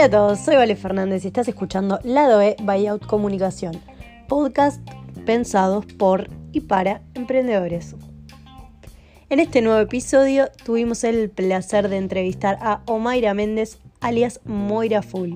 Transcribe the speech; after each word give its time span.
Hola 0.00 0.06
a 0.06 0.10
todos, 0.18 0.38
soy 0.40 0.56
Vale 0.56 0.76
Fernández 0.76 1.24
y 1.24 1.26
estás 1.26 1.46
escuchando 1.46 2.00
Lado 2.04 2.40
E 2.40 2.56
Buyout 2.62 3.04
Comunicación, 3.04 3.78
podcast 4.28 4.80
pensados 5.26 5.84
por 5.84 6.30
y 6.52 6.60
para 6.60 7.02
emprendedores. 7.12 7.94
En 9.28 9.40
este 9.40 9.60
nuevo 9.60 9.78
episodio 9.78 10.48
tuvimos 10.64 11.04
el 11.04 11.28
placer 11.28 11.90
de 11.90 11.98
entrevistar 11.98 12.56
a 12.62 12.80
Omaira 12.86 13.34
Méndez, 13.34 13.78
alias 14.00 14.40
Moira 14.46 15.02
Full, 15.02 15.34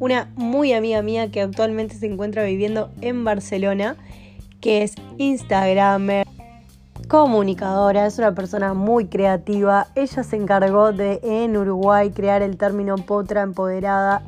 una 0.00 0.32
muy 0.34 0.72
amiga 0.72 1.02
mía 1.02 1.30
que 1.30 1.42
actualmente 1.42 1.94
se 1.94 2.06
encuentra 2.06 2.42
viviendo 2.42 2.90
en 3.02 3.22
Barcelona, 3.22 3.96
que 4.60 4.82
es 4.82 4.96
Instagramer, 5.18 6.26
comunicadora, 7.10 8.06
es 8.06 8.18
una 8.18 8.36
persona 8.36 8.72
muy 8.72 9.06
creativa. 9.06 9.88
Ella 9.96 10.22
se 10.22 10.36
encargó 10.36 10.92
de 10.92 11.18
en 11.24 11.56
Uruguay 11.56 12.10
crear 12.10 12.40
el 12.40 12.56
término 12.56 12.94
potra 12.94 13.42
empoderada. 13.42 14.22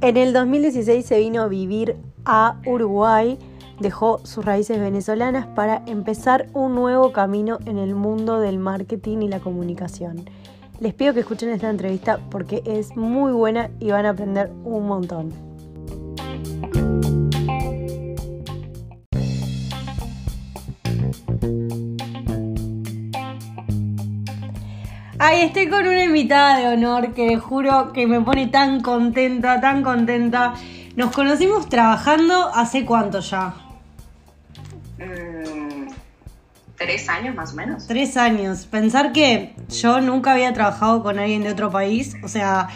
En 0.00 0.16
el 0.16 0.32
2016 0.32 1.04
se 1.04 1.18
vino 1.18 1.42
a 1.42 1.48
vivir 1.48 1.98
a 2.24 2.56
Uruguay, 2.64 3.38
dejó 3.78 4.20
sus 4.24 4.46
raíces 4.46 4.80
venezolanas 4.80 5.46
para 5.48 5.82
empezar 5.84 6.46
un 6.54 6.74
nuevo 6.74 7.12
camino 7.12 7.58
en 7.66 7.76
el 7.76 7.94
mundo 7.94 8.40
del 8.40 8.58
marketing 8.58 9.18
y 9.18 9.28
la 9.28 9.40
comunicación. 9.40 10.24
Les 10.80 10.94
pido 10.94 11.12
que 11.12 11.20
escuchen 11.20 11.50
esta 11.50 11.68
entrevista 11.68 12.18
porque 12.30 12.62
es 12.64 12.96
muy 12.96 13.32
buena 13.32 13.68
y 13.78 13.90
van 13.90 14.06
a 14.06 14.10
aprender 14.10 14.50
un 14.64 14.86
montón. 14.86 15.47
Ay, 25.30 25.42
estoy 25.42 25.68
con 25.68 25.86
una 25.86 26.04
invitada 26.04 26.56
de 26.56 26.68
honor 26.68 27.12
que 27.12 27.26
les 27.26 27.38
juro 27.38 27.92
que 27.92 28.06
me 28.06 28.18
pone 28.22 28.46
tan 28.46 28.80
contenta, 28.80 29.60
tan 29.60 29.82
contenta. 29.82 30.54
Nos 30.96 31.14
conocimos 31.14 31.68
trabajando 31.68 32.50
hace 32.54 32.86
cuánto 32.86 33.20
ya? 33.20 33.52
Mm, 34.96 35.90
tres 36.78 37.10
años 37.10 37.34
más 37.34 37.52
o 37.52 37.56
menos. 37.56 37.86
Tres 37.86 38.16
años. 38.16 38.64
Pensar 38.64 39.12
que 39.12 39.54
yo 39.68 40.00
nunca 40.00 40.32
había 40.32 40.54
trabajado 40.54 41.02
con 41.02 41.18
alguien 41.18 41.42
de 41.42 41.50
otro 41.50 41.70
país, 41.70 42.16
o 42.24 42.28
sea, 42.28 42.68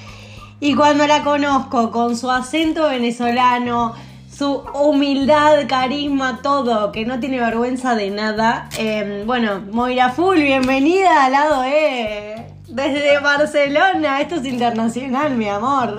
y 0.61 0.75
cuando 0.75 1.07
la 1.07 1.23
conozco 1.23 1.91
con 1.91 2.19
su 2.19 2.31
acento 2.31 2.91
venezolano, 2.91 3.95
su 4.31 4.63
humildad, 4.75 5.67
carisma, 5.69 6.41
todo, 6.43 6.93
que 6.93 7.07
no 7.07 7.19
tiene 7.19 7.41
vergüenza 7.41 7.95
de 7.95 8.11
nada. 8.11 8.69
Em, 8.77 9.27
bueno, 9.27 9.63
Moira 9.71 10.11
Full, 10.11 10.37
bienvenida 10.37 11.25
al 11.25 11.33
lado 11.33 11.65
E. 11.65 12.42
Desde 12.73 13.19
Barcelona, 13.19 14.23
esto 14.23 14.37
es 14.37 14.47
internacional, 14.47 15.37
mi 15.37 15.47
amor. 15.47 15.95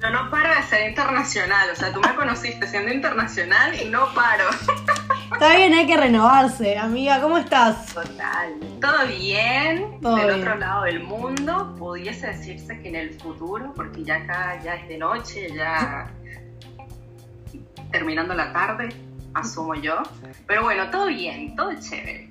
Yo 0.00 0.10
no 0.12 0.30
paro 0.30 0.54
de 0.54 0.62
ser 0.62 0.88
internacional, 0.88 1.68
o 1.72 1.74
sea, 1.74 1.92
tú 1.92 2.00
me 2.00 2.14
conociste 2.14 2.64
siendo 2.68 2.92
internacional 2.92 3.74
y 3.74 3.86
no 3.86 4.06
paro. 4.14 4.44
Está 5.32 5.56
bien, 5.56 5.74
hay 5.74 5.84
que 5.84 5.96
renovarse, 5.96 6.78
amiga, 6.78 7.20
¿cómo 7.20 7.38
estás? 7.38 7.92
Total, 7.92 8.54
todo 8.80 9.04
bien, 9.08 10.00
del 10.00 10.30
otro 10.30 10.58
lado 10.58 10.84
del 10.84 11.02
mundo, 11.02 11.74
pudiese 11.76 12.28
decirse 12.28 12.80
que 12.80 12.88
en 12.90 12.94
el 12.94 13.20
futuro, 13.20 13.72
porque 13.74 14.04
ya 14.04 14.18
acá 14.18 14.60
ya 14.62 14.74
es 14.76 14.86
de 14.86 14.96
noche, 14.96 15.48
ya 15.52 16.08
terminando 17.90 18.32
la 18.32 18.52
tarde, 18.52 18.90
asumo 19.34 19.74
yo. 19.74 20.04
Pero 20.46 20.62
bueno, 20.62 20.88
todo 20.88 21.08
bien, 21.08 21.56
todo 21.56 21.72
chévere. 21.80 22.30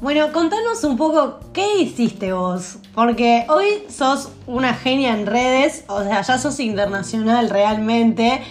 Bueno, 0.00 0.32
contanos 0.32 0.82
un 0.84 0.96
poco 0.96 1.40
qué 1.52 1.80
hiciste 1.80 2.32
vos, 2.32 2.78
porque 2.94 3.46
hoy 3.48 3.84
sos 3.88 4.30
una 4.46 4.74
genia 4.74 5.12
en 5.12 5.24
redes, 5.24 5.84
o 5.86 6.02
sea, 6.02 6.20
ya 6.22 6.36
sos 6.36 6.58
internacional 6.60 7.48
realmente. 7.48 8.42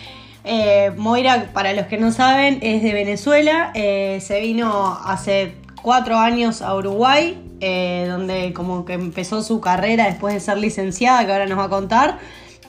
Eh, 0.46 0.92
Moira, 0.98 1.52
para 1.54 1.74
los 1.74 1.88
que 1.88 1.98
no 1.98 2.12
saben, 2.12 2.60
es 2.62 2.82
de 2.82 2.94
Venezuela, 2.94 3.72
eh, 3.76 4.20
se 4.22 4.40
vino 4.40 4.98
hace 5.06 5.56
cuatro 5.82 6.18
años 6.18 6.62
a 6.62 6.76
Uruguay, 6.76 7.38
eh, 7.60 8.08
donde 8.10 8.54
como 8.54 8.86
que 8.86 8.94
empezó 8.94 9.44
su 9.44 9.60
carrera 9.60 10.06
después 10.06 10.34
de 10.34 10.40
ser 10.40 10.58
licenciada, 10.58 11.26
que 11.26 11.34
ahora 11.34 11.46
nos 11.46 11.60
va 11.60 11.66
a 11.66 11.70
contar, 11.70 12.20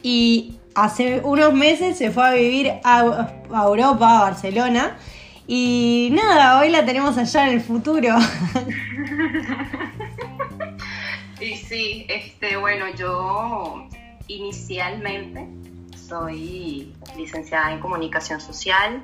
y 0.03 0.57
hace 0.75 1.21
unos 1.25 1.53
meses 1.55 1.97
se 1.97 2.11
fue 2.11 2.27
a 2.27 2.33
vivir 2.33 2.73
a, 2.83 3.31
Europa, 3.51 4.19
a 4.19 4.23
Barcelona. 4.23 4.97
Y 5.47 6.09
nada, 6.13 6.59
hoy 6.59 6.71
la 6.71 6.87
tenemos 6.87 7.19
allá 7.19 7.49
en 7.49 7.55
el 7.55 7.61
futuro. 7.61 8.09
y 11.41 11.57
sí, 11.57 12.07
este, 12.09 12.57
bueno, 12.57 12.87
yo 12.97 13.89
inicialmente 14.27 15.49
soy 15.97 16.93
licenciada 17.17 17.73
en 17.73 17.81
comunicación 17.81 18.41
social 18.41 19.03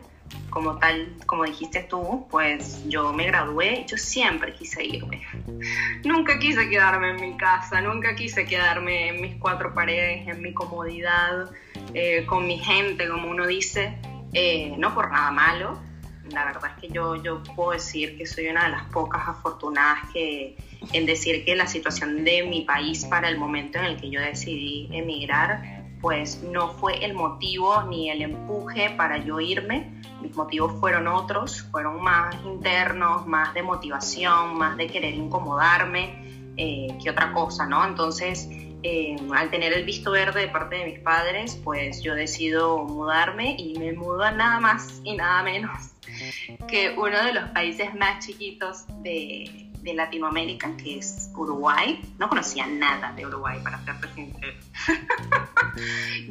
como 0.49 0.79
tal, 0.79 1.13
como 1.27 1.45
dijiste 1.45 1.83
tú, 1.83 2.27
pues 2.31 2.83
yo 2.89 3.13
me 3.13 3.27
gradué, 3.27 3.85
yo 3.87 3.97
siempre 3.97 4.55
quise 4.55 4.85
irme. 4.85 5.23
Nunca 6.05 6.39
quise 6.39 6.69
quedarme 6.69 7.11
en 7.11 7.21
mi 7.21 7.37
casa, 7.37 7.81
nunca 7.81 8.15
quise 8.15 8.47
quedarme 8.47 9.09
en 9.09 9.21
mis 9.21 9.37
cuatro 9.37 9.75
paredes, 9.75 10.27
en 10.27 10.41
mi 10.41 10.53
comodidad, 10.53 11.51
eh, 11.95 12.25
con 12.27 12.47
mi 12.47 12.59
gente, 12.59 13.09
como 13.09 13.29
uno 13.29 13.47
dice, 13.47 13.97
eh, 14.33 14.75
no 14.79 14.95
por 14.95 15.11
nada 15.11 15.31
malo. 15.31 15.90
La 16.33 16.45
verdad 16.45 16.71
es 16.77 16.81
que 16.81 16.89
yo, 16.89 17.17
yo 17.17 17.43
puedo 17.57 17.73
decir 17.73 18.17
que 18.17 18.27
soy 18.27 18.49
una 18.49 18.65
de 18.65 18.71
las 18.71 18.85
pocas 18.85 19.23
afortunadas 19.27 19.99
que, 20.13 20.57
en 20.93 21.07
decir 21.07 21.45
que 21.45 21.57
la 21.57 21.67
situación 21.67 22.25
de 22.25 22.45
mi 22.45 22.63
país 22.63 23.05
para 23.05 23.29
el 23.29 23.39
momento 23.39 23.79
en 23.79 23.85
el 23.87 23.97
que 24.01 24.11
yo 24.11 24.21
decidí 24.21 24.89
emigrar 24.93 25.81
pues 26.01 26.43
no 26.43 26.69
fue 26.69 27.05
el 27.05 27.15
motivo 27.15 27.83
ni 27.83 28.11
el 28.11 28.23
empuje 28.23 28.91
para 28.97 29.19
yo 29.19 29.39
irme. 29.41 30.03
Mis 30.23 30.35
motivos 30.35 30.73
fueron 30.81 31.07
otros, 31.09 31.63
fueron 31.71 32.03
más 32.03 32.35
internos, 32.45 33.27
más 33.27 33.53
de 33.55 33.63
motivación, 33.63 34.57
más 34.57 34.77
de 34.77 34.87
querer 34.87 35.15
incomodarme 35.15 36.53
eh, 36.57 36.89
que 37.03 37.11
otra 37.11 37.33
cosa, 37.33 37.67
¿no? 37.67 37.87
Entonces, 37.87 38.49
eh, 38.83 39.17
al 39.35 39.51
tener 39.51 39.73
el 39.73 39.85
visto 39.85 40.11
verde 40.11 40.41
de 40.41 40.49
parte 40.49 40.77
de 40.77 40.85
mis 40.87 40.99
padres, 41.01 41.61
pues 41.63 42.03
yo 42.03 42.15
decido 42.15 42.85
mudarme 42.85 43.57
y 43.59 43.79
me 43.79 43.93
mudo 43.93 44.23
a 44.23 44.33
nada 44.33 44.61
más 44.61 45.01
y 45.05 45.17
nada 45.17 45.43
menos 45.43 45.91
que 46.69 46.95
uno 46.97 47.23
de 47.25 47.33
los 47.33 47.51
países 47.51 47.95
más 47.95 48.25
chiquitos 48.25 48.85
de, 49.03 49.67
Latinoamérica, 49.83 50.77
que 50.77 50.99
es 50.99 51.31
Uruguay. 51.35 52.01
No 52.19 52.29
conocía 52.29 52.67
nada 52.67 53.13
de 53.13 53.27
Uruguay, 53.27 53.59
para 53.63 53.83
serte 53.85 54.09
sincero. 54.15 54.53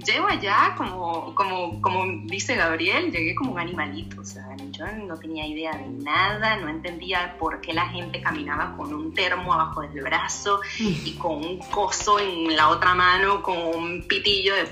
Llego 0.06 0.28
allá 0.28 0.74
como, 0.78 1.34
como, 1.36 1.82
como 1.82 2.06
dice 2.26 2.56
Gabriel, 2.56 3.12
llegué 3.12 3.36
como 3.36 3.54
un 3.54 3.60
animalito. 3.60 4.22
O 4.22 4.26
sea, 4.26 4.46
yo 4.72 4.86
no 5.06 5.18
tenía 5.18 5.48
idea 5.48 5.72
de 5.72 5.88
nada, 6.04 6.58
no 6.58 6.70
entendía 6.70 7.36
por 7.38 7.62
qué 7.62 7.74
la 7.74 7.88
gente 7.88 8.22
caminaba 8.22 8.76
con 8.78 8.94
un 8.94 9.14
termo 9.14 9.54
abajo 9.54 9.82
del 9.82 10.04
brazo 10.04 10.60
y 10.80 11.14
con 11.14 11.44
un 11.46 11.58
coso 11.60 12.20
en 12.20 12.56
la 12.56 12.70
otra 12.70 12.94
mano, 12.96 13.42
con 13.42 13.58
un 13.58 14.08
pitillo 14.08 14.54
de, 14.56 14.64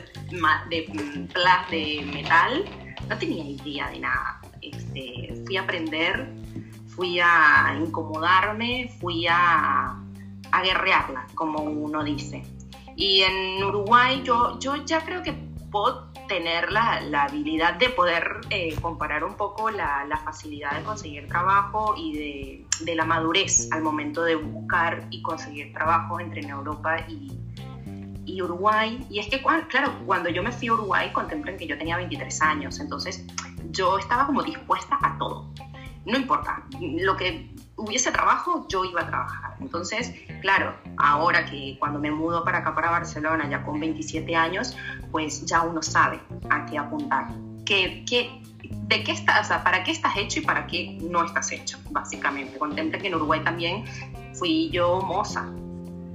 de, 0.69 0.87
de 1.69 2.05
metal. 2.13 2.65
No 3.07 3.17
tenía 3.17 3.43
idea 3.43 3.89
de 3.89 3.99
nada. 3.99 4.41
Este, 4.61 5.43
fui 5.45 5.57
a 5.57 5.61
aprender 5.61 6.27
fui 6.97 7.19
a 7.19 7.77
incomodarme, 7.79 8.89
fui 8.99 9.27
a, 9.27 9.95
a 10.51 10.61
guerrearla, 10.63 11.27
como 11.35 11.61
uno 11.61 12.03
dice. 12.03 12.43
Y 12.97 13.21
en 13.21 13.63
Uruguay 13.63 14.23
yo, 14.23 14.57
yo 14.59 14.75
ya 14.83 15.05
creo 15.05 15.21
que 15.21 15.31
puedo 15.71 16.07
tener 16.27 16.71
la, 16.71 16.99
la 17.01 17.25
habilidad 17.25 17.75
de 17.75 17.89
poder 17.89 18.41
eh, 18.49 18.75
comparar 18.81 19.23
un 19.23 19.35
poco 19.35 19.69
la, 19.69 20.03
la, 20.05 20.17
facilidad 20.17 20.71
de 20.71 20.83
conseguir 20.83 21.27
trabajo 21.27 21.93
y 21.95 22.17
de, 22.17 22.65
de, 22.83 22.95
la 22.95 23.05
madurez 23.05 23.69
al 23.71 23.83
momento 23.83 24.23
de 24.23 24.35
buscar 24.35 25.05
y 25.11 25.21
conseguir 25.21 25.71
trabajo 25.73 26.19
entre 26.19 26.41
en 26.41 26.49
Europa 26.49 26.97
y, 27.07 27.31
y 28.25 28.41
Uruguay. 28.41 29.05
Y 29.11 29.19
es 29.19 29.27
que, 29.27 29.43
claro, 29.69 29.93
cuando 30.07 30.29
yo 30.29 30.41
me 30.41 30.51
fui 30.51 30.67
a 30.69 30.73
Uruguay, 30.73 31.13
contemplen 31.13 31.55
que 31.55 31.67
yo 31.67 31.77
tenía 31.77 31.97
23 31.97 32.41
años, 32.41 32.79
entonces 32.79 33.23
yo 33.69 33.99
estaba 33.99 34.25
como 34.25 34.41
dispuesta 34.41 34.97
a 35.01 35.17
todo 35.19 35.53
no 36.07 36.17
importa, 36.17 36.63
lo 36.79 37.17
que 37.17 37.53
hubiese 37.75 38.11
trabajo, 38.11 38.65
yo 38.69 38.85
iba 38.85 39.01
a 39.01 39.07
trabajar. 39.07 39.55
Entonces, 39.59 40.13
claro, 40.47 40.73
ahora 40.95 41.45
que 41.45 41.75
cuando 41.77 41.99
me 41.99 42.09
mudo 42.09 42.45
para 42.45 42.59
acá, 42.59 42.73
para 42.73 42.89
Barcelona, 42.89 43.49
ya 43.49 43.65
con 43.65 43.81
27 43.81 44.33
años, 44.33 44.77
pues 45.11 45.45
ya 45.45 45.63
uno 45.63 45.83
sabe 45.83 46.21
a 46.49 46.65
qué 46.65 46.77
apuntar. 46.77 47.27
¿Qué, 47.65 48.05
qué, 48.07 48.41
¿De 48.63 49.03
qué 49.03 49.11
estás, 49.11 49.49
para 49.49 49.83
qué 49.83 49.91
estás 49.91 50.15
hecho 50.15 50.39
y 50.39 50.43
para 50.43 50.65
qué 50.65 50.97
no 51.01 51.25
estás 51.25 51.51
hecho, 51.51 51.77
básicamente? 51.91 52.57
Contempla 52.57 52.97
que 52.97 53.07
en 53.07 53.15
Uruguay 53.15 53.41
también 53.43 53.83
fui 54.35 54.69
yo 54.69 55.01
moza, 55.01 55.45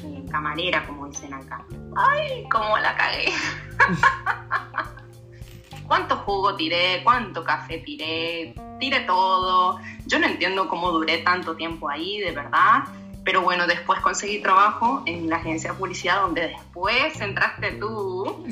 eh, 0.03 0.25
camarera, 0.31 0.87
como 0.87 1.09
dicen 1.09 1.35
acá. 1.35 1.67
¡Ay, 1.95 2.47
cómo 2.51 2.79
la 2.79 2.97
cagué! 2.97 3.35
¿Cuánto 5.87 6.17
jugo 6.17 6.57
tiré? 6.57 7.03
¿Cuánto 7.05 7.45
café 7.45 7.83
tiré? 7.85 8.55
Tiré 8.81 9.01
todo. 9.01 9.79
Yo 10.07 10.19
no 10.19 10.27
entiendo 10.27 10.69
cómo 10.69 10.91
duré 10.91 11.19
tanto 11.19 11.55
tiempo 11.55 11.91
ahí, 11.91 12.19
de 12.21 12.31
verdad. 12.31 12.85
Pero 13.25 13.43
bueno, 13.43 13.67
después 13.67 14.01
conseguí 14.01 14.43
trabajo 14.43 15.03
en 15.07 15.31
la 15.31 15.37
agencia 15.37 15.73
de 15.73 15.79
publicidad 15.79 16.23
donde 16.23 16.49
después 16.49 17.21
entraste 17.21 17.73
tú. 17.73 18.45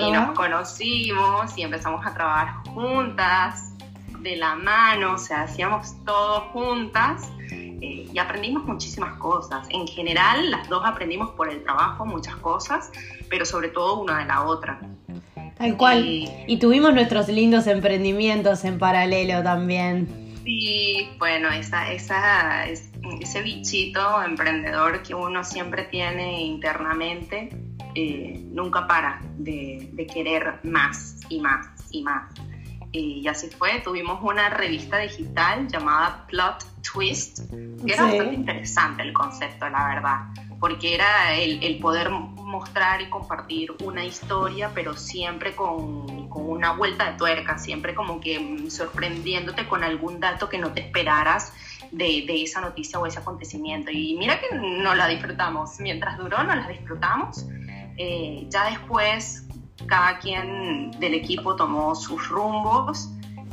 Y 0.00 0.10
nos 0.10 0.30
conocimos 0.32 1.56
y 1.56 1.62
empezamos 1.62 2.04
a 2.06 2.14
trabajar 2.14 2.54
juntas, 2.68 3.76
de 4.26 4.36
la 4.36 4.56
mano, 4.56 5.14
o 5.14 5.18
sea, 5.18 5.42
hacíamos 5.42 5.94
todo 6.04 6.40
juntas 6.52 7.30
eh, 7.50 8.08
y 8.12 8.18
aprendimos 8.18 8.64
muchísimas 8.64 9.16
cosas. 9.18 9.66
En 9.70 9.86
general, 9.86 10.50
las 10.50 10.68
dos 10.68 10.82
aprendimos 10.84 11.30
por 11.30 11.48
el 11.48 11.62
trabajo 11.62 12.04
muchas 12.04 12.34
cosas, 12.36 12.90
pero 13.30 13.46
sobre 13.46 13.68
todo 13.68 14.00
una 14.00 14.18
de 14.18 14.24
la 14.24 14.44
otra. 14.44 14.80
Tal 15.56 15.76
cual. 15.76 16.04
Y, 16.04 16.58
tuvimos 16.58 16.92
nuestros 16.92 17.28
lindos 17.28 17.66
emprendimientos 17.66 18.64
en 18.64 18.78
paralelo 18.78 19.42
también. 19.42 20.25
Sí, 20.46 21.10
bueno, 21.18 21.50
esa, 21.50 21.90
esa, 21.90 22.66
ese 22.68 23.42
bichito 23.42 24.22
emprendedor 24.22 25.02
que 25.02 25.12
uno 25.12 25.42
siempre 25.42 25.82
tiene 25.86 26.40
internamente 26.40 27.48
eh, 27.96 28.40
nunca 28.52 28.86
para 28.86 29.20
de, 29.38 29.90
de, 29.94 30.06
querer 30.06 30.60
más 30.62 31.18
y 31.28 31.40
más 31.40 31.66
y 31.90 32.00
más. 32.04 32.32
Y 32.92 33.26
así 33.26 33.50
fue, 33.50 33.80
tuvimos 33.80 34.20
una 34.22 34.48
revista 34.48 34.98
digital 34.98 35.66
llamada 35.66 36.24
Plot 36.28 36.64
Twist, 36.92 37.40
que 37.84 37.92
era 37.92 38.04
bastante 38.04 38.34
interesante 38.36 39.02
el 39.02 39.12
concepto, 39.12 39.68
la 39.68 39.88
verdad, 39.88 40.45
porque 40.60 40.94
era 40.94 41.34
el, 41.34 41.62
el, 41.62 41.78
poder 41.78 42.10
mostrar 42.10 43.02
y 43.02 43.10
compartir 43.10 43.72
una 43.84 44.04
historia, 44.04 44.70
pero 44.74 44.96
siempre 44.96 45.54
con, 45.54 46.28
con, 46.28 46.48
una 46.48 46.72
vuelta 46.72 47.10
de 47.10 47.18
tuerca, 47.18 47.58
siempre 47.58 47.94
como 47.94 48.20
que 48.20 48.64
sorprendiéndote 48.70 49.66
con 49.66 49.84
algún 49.84 50.20
dato 50.20 50.48
que 50.48 50.58
no 50.58 50.72
te 50.72 50.80
esperaras 50.80 51.52
de, 51.90 52.24
de 52.26 52.42
esa 52.42 52.60
noticia 52.60 52.98
o 52.98 53.06
ese 53.06 53.18
acontecimiento. 53.18 53.90
Y 53.90 54.16
mira 54.16 54.40
que 54.40 54.56
no 54.56 54.94
la 54.94 55.06
disfrutamos, 55.08 55.78
mientras 55.80 56.16
duró 56.18 56.42
no 56.42 56.54
la 56.54 56.68
disfrutamos. 56.68 57.46
Eh, 57.98 58.46
ya 58.50 58.70
después 58.70 59.46
cada 59.86 60.18
quien 60.18 60.90
del 60.92 61.14
equipo 61.14 61.56
tomó 61.56 61.94
sus 61.94 62.28
rumbos 62.28 63.10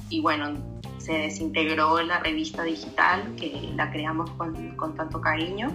y 0.09 0.21
bueno, 0.21 0.53
se 0.97 1.13
desintegró 1.13 2.01
la 2.01 2.19
revista 2.19 2.63
digital 2.63 3.35
que 3.35 3.71
la 3.75 3.91
creamos 3.91 4.29
con, 4.31 4.75
con 4.77 4.95
tanto 4.95 5.19
cariño. 5.19 5.69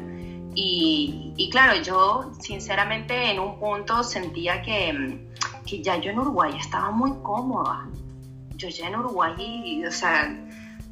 Y, 0.60 1.48
claro, 1.52 1.80
yo 1.80 2.32
sinceramente 2.40 3.30
en 3.30 3.38
un 3.38 3.60
punto 3.60 4.02
sentía 4.02 4.60
que, 4.60 5.28
que, 5.64 5.80
ya 5.84 5.98
yo 5.98 6.10
en 6.10 6.18
Uruguay 6.18 6.52
estaba 6.58 6.90
muy 6.90 7.12
cómoda. 7.22 7.88
Yo 8.56 8.68
ya 8.68 8.88
en 8.88 8.96
Uruguay, 8.96 9.84
o 9.86 9.92
sea, 9.92 10.36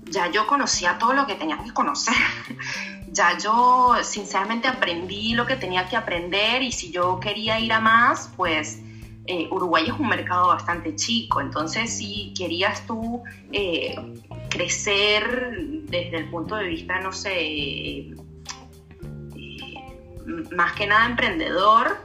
ya 0.04 0.30
yo 0.30 0.46
conocía 0.46 0.98
todo 0.98 1.14
lo 1.14 1.26
que 1.26 1.34
tenía 1.34 1.58
que 1.58 1.72
conocer. 1.72 2.14
ya 3.08 3.36
yo 3.38 3.96
sinceramente 4.04 4.68
aprendí 4.68 5.34
lo 5.34 5.46
que 5.46 5.56
tenía 5.56 5.88
que 5.88 5.96
aprender 5.96 6.62
y 6.62 6.70
si 6.70 6.92
yo 6.92 7.18
quería 7.18 7.58
ir 7.58 7.72
a 7.72 7.80
más, 7.80 8.30
pues 8.36 8.80
eh, 9.26 9.48
Uruguay 9.50 9.86
es 9.88 9.98
un 9.98 10.06
mercado 10.06 10.46
bastante 10.46 10.94
chico, 10.94 11.40
entonces 11.40 11.98
si 11.98 12.32
querías 12.34 12.86
tú 12.86 13.24
eh, 13.50 13.96
crecer 14.48 15.56
desde 15.88 16.18
el 16.18 16.30
punto 16.30 16.54
de 16.54 16.68
vista, 16.68 17.00
no 17.00 17.12
sé, 17.12 18.14
más 20.56 20.72
que 20.72 20.86
nada 20.86 21.06
emprendedor, 21.06 21.96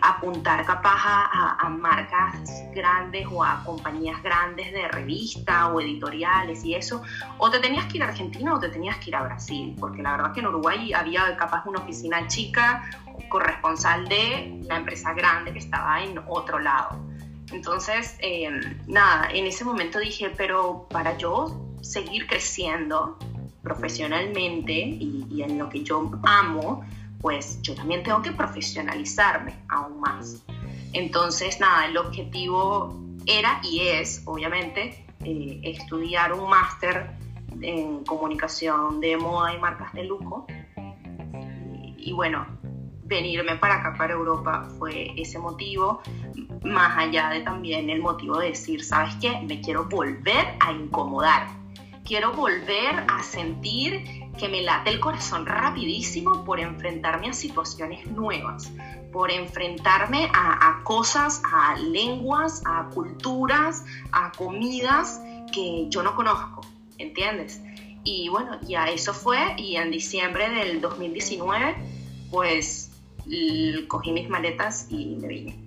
apuntar 0.00 0.64
capaz 0.64 0.98
a, 1.04 1.68
marcas 1.68 2.34
grandes 2.74 3.26
o 3.30 3.44
a 3.44 3.62
compañías 3.64 4.22
grandes 4.22 4.72
de 4.72 4.88
revista 4.88 5.68
o 5.68 5.80
editoriales 5.80 6.64
y 6.64 6.74
eso, 6.74 7.02
o 7.36 7.50
te 7.50 7.58
tenías 7.58 7.86
que 7.86 7.98
ir 7.98 8.02
a 8.02 8.08
Argentina 8.08 8.54
o 8.54 8.60
te 8.60 8.68
tenías 8.68 8.96
que 8.98 9.10
ir 9.10 9.16
a 9.16 9.22
Brasil, 9.22 9.76
porque 9.78 10.02
la 10.02 10.12
verdad 10.12 10.32
que 10.32 10.40
en 10.40 10.46
Uruguay 10.46 10.92
había 10.92 11.36
capaz 11.36 11.66
una 11.66 11.80
oficina 11.80 12.26
chica 12.28 12.88
corresponsal 13.28 14.08
de 14.08 14.60
la 14.64 14.76
empresa 14.76 15.12
grande 15.12 15.52
que 15.52 15.58
estaba 15.58 16.02
en 16.02 16.18
otro 16.26 16.58
lado. 16.58 16.98
Entonces, 17.52 18.16
em, 18.20 18.60
nada, 18.86 19.28
en 19.32 19.46
ese 19.46 19.64
momento 19.64 19.98
dije, 19.98 20.30
pero 20.36 20.86
para 20.90 21.16
yo 21.16 21.64
seguir 21.82 22.26
creciendo 22.26 23.18
profesionalmente 23.62 24.72
y, 24.72 25.42
en 25.42 25.58
lo 25.58 25.68
que 25.68 25.82
yo 25.82 26.10
amo, 26.24 26.84
pues 27.20 27.60
yo 27.62 27.74
también 27.74 28.02
tengo 28.02 28.22
que 28.22 28.32
profesionalizarme 28.32 29.54
aún 29.68 30.00
más. 30.00 30.42
Entonces, 30.92 31.60
nada, 31.60 31.86
el 31.86 31.96
objetivo 31.96 32.94
era 33.26 33.60
y 33.62 33.80
es, 33.80 34.22
obviamente, 34.24 35.04
eh, 35.24 35.60
estudiar 35.64 36.32
un 36.32 36.48
máster 36.48 37.10
en 37.60 38.04
comunicación 38.04 39.00
de 39.00 39.16
moda 39.16 39.52
y 39.54 39.58
marcas 39.58 39.92
de 39.92 40.04
lujo. 40.04 40.46
y 42.00 42.12
bueno, 42.12 42.46
venirme 43.08 43.56
para 43.56 43.76
acá, 43.76 43.94
para 43.96 44.12
Europa, 44.12 44.68
fue 44.78 45.12
ese 45.16 45.38
motivo, 45.38 46.00
más 46.62 46.96
allá 46.96 47.30
de 47.30 47.40
también 47.40 47.90
el 47.90 48.00
motivo 48.00 48.38
de 48.38 48.50
decir, 48.50 48.84
¿sabes 48.84 49.14
qué? 49.16 49.40
Me 49.40 49.60
quiero 49.60 49.86
volver 49.86 50.56
a 50.60 50.72
incomodar, 50.72 51.48
quiero 52.04 52.32
volver 52.32 53.04
a 53.08 53.22
sentir 53.22 54.27
que 54.38 54.48
me 54.48 54.62
late 54.62 54.90
el 54.90 55.00
corazón 55.00 55.46
rapidísimo 55.46 56.44
por 56.44 56.60
enfrentarme 56.60 57.28
a 57.28 57.32
situaciones 57.32 58.06
nuevas, 58.06 58.72
por 59.12 59.30
enfrentarme 59.30 60.30
a, 60.32 60.68
a 60.68 60.84
cosas, 60.84 61.42
a 61.52 61.76
lenguas, 61.76 62.62
a 62.64 62.88
culturas, 62.90 63.84
a 64.12 64.32
comidas 64.32 65.20
que 65.52 65.86
yo 65.88 66.02
no 66.02 66.14
conozco, 66.14 66.60
¿entiendes? 66.98 67.60
Y 68.04 68.28
bueno, 68.28 68.58
ya 68.62 68.86
eso 68.86 69.12
fue 69.12 69.38
y 69.58 69.76
en 69.76 69.90
diciembre 69.90 70.48
del 70.48 70.80
2019, 70.80 71.76
pues 72.30 72.88
cogí 73.88 74.12
mis 74.12 74.28
maletas 74.28 74.86
y 74.90 75.16
me 75.16 75.28
vine. 75.28 75.58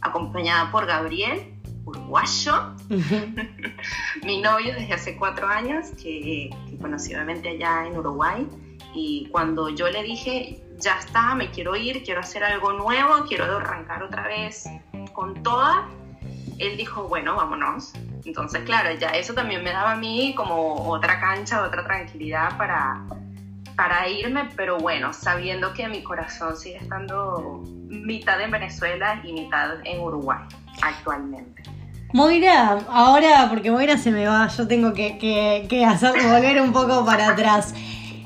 Acompañada 0.00 0.70
por 0.70 0.86
Gabriel, 0.86 1.54
uruguayo, 1.84 2.74
mi 4.24 4.40
novio 4.40 4.74
desde 4.74 4.92
hace 4.92 5.16
cuatro 5.16 5.48
años, 5.48 5.86
que 6.02 6.50
conocí 6.78 7.14
obviamente 7.14 7.48
allá 7.50 7.86
en 7.86 7.96
Uruguay. 7.96 8.48
Y 8.94 9.28
cuando 9.30 9.68
yo 9.68 9.88
le 9.88 10.02
dije, 10.02 10.62
ya 10.78 10.98
está, 10.98 11.34
me 11.34 11.50
quiero 11.50 11.76
ir, 11.76 12.02
quiero 12.02 12.20
hacer 12.20 12.44
algo 12.44 12.72
nuevo, 12.72 13.24
quiero 13.26 13.44
arrancar 13.44 14.02
otra 14.02 14.26
vez 14.26 14.68
con 15.12 15.42
toda, 15.42 15.88
él 16.58 16.76
dijo, 16.76 17.08
bueno, 17.08 17.36
vámonos. 17.36 17.92
Entonces, 18.24 18.62
claro, 18.64 18.92
ya 18.98 19.10
eso 19.10 19.34
también 19.34 19.62
me 19.62 19.70
daba 19.70 19.92
a 19.92 19.96
mí 19.96 20.34
como 20.36 20.88
otra 20.88 21.20
cancha, 21.20 21.62
otra 21.62 21.84
tranquilidad 21.84 22.56
para, 22.56 23.04
para 23.76 24.08
irme, 24.08 24.48
pero 24.56 24.78
bueno, 24.78 25.12
sabiendo 25.12 25.72
que 25.72 25.88
mi 25.88 26.02
corazón 26.02 26.56
sigue 26.56 26.78
estando 26.78 27.62
mitad 27.88 28.40
en 28.40 28.50
Venezuela 28.50 29.20
y 29.22 29.32
mitad 29.32 29.76
en 29.84 30.00
Uruguay 30.00 30.40
actualmente. 30.82 31.62
Moira, 32.12 32.78
ahora 32.88 33.46
porque 33.50 33.70
Moira 33.70 33.98
se 33.98 34.10
me 34.10 34.26
va, 34.26 34.48
yo 34.48 34.68
tengo 34.68 34.92
que, 34.92 35.18
que, 35.18 35.84
hacer 35.84 36.12
volver 36.12 36.60
un 36.60 36.72
poco 36.72 37.04
para 37.04 37.30
atrás. 37.30 37.74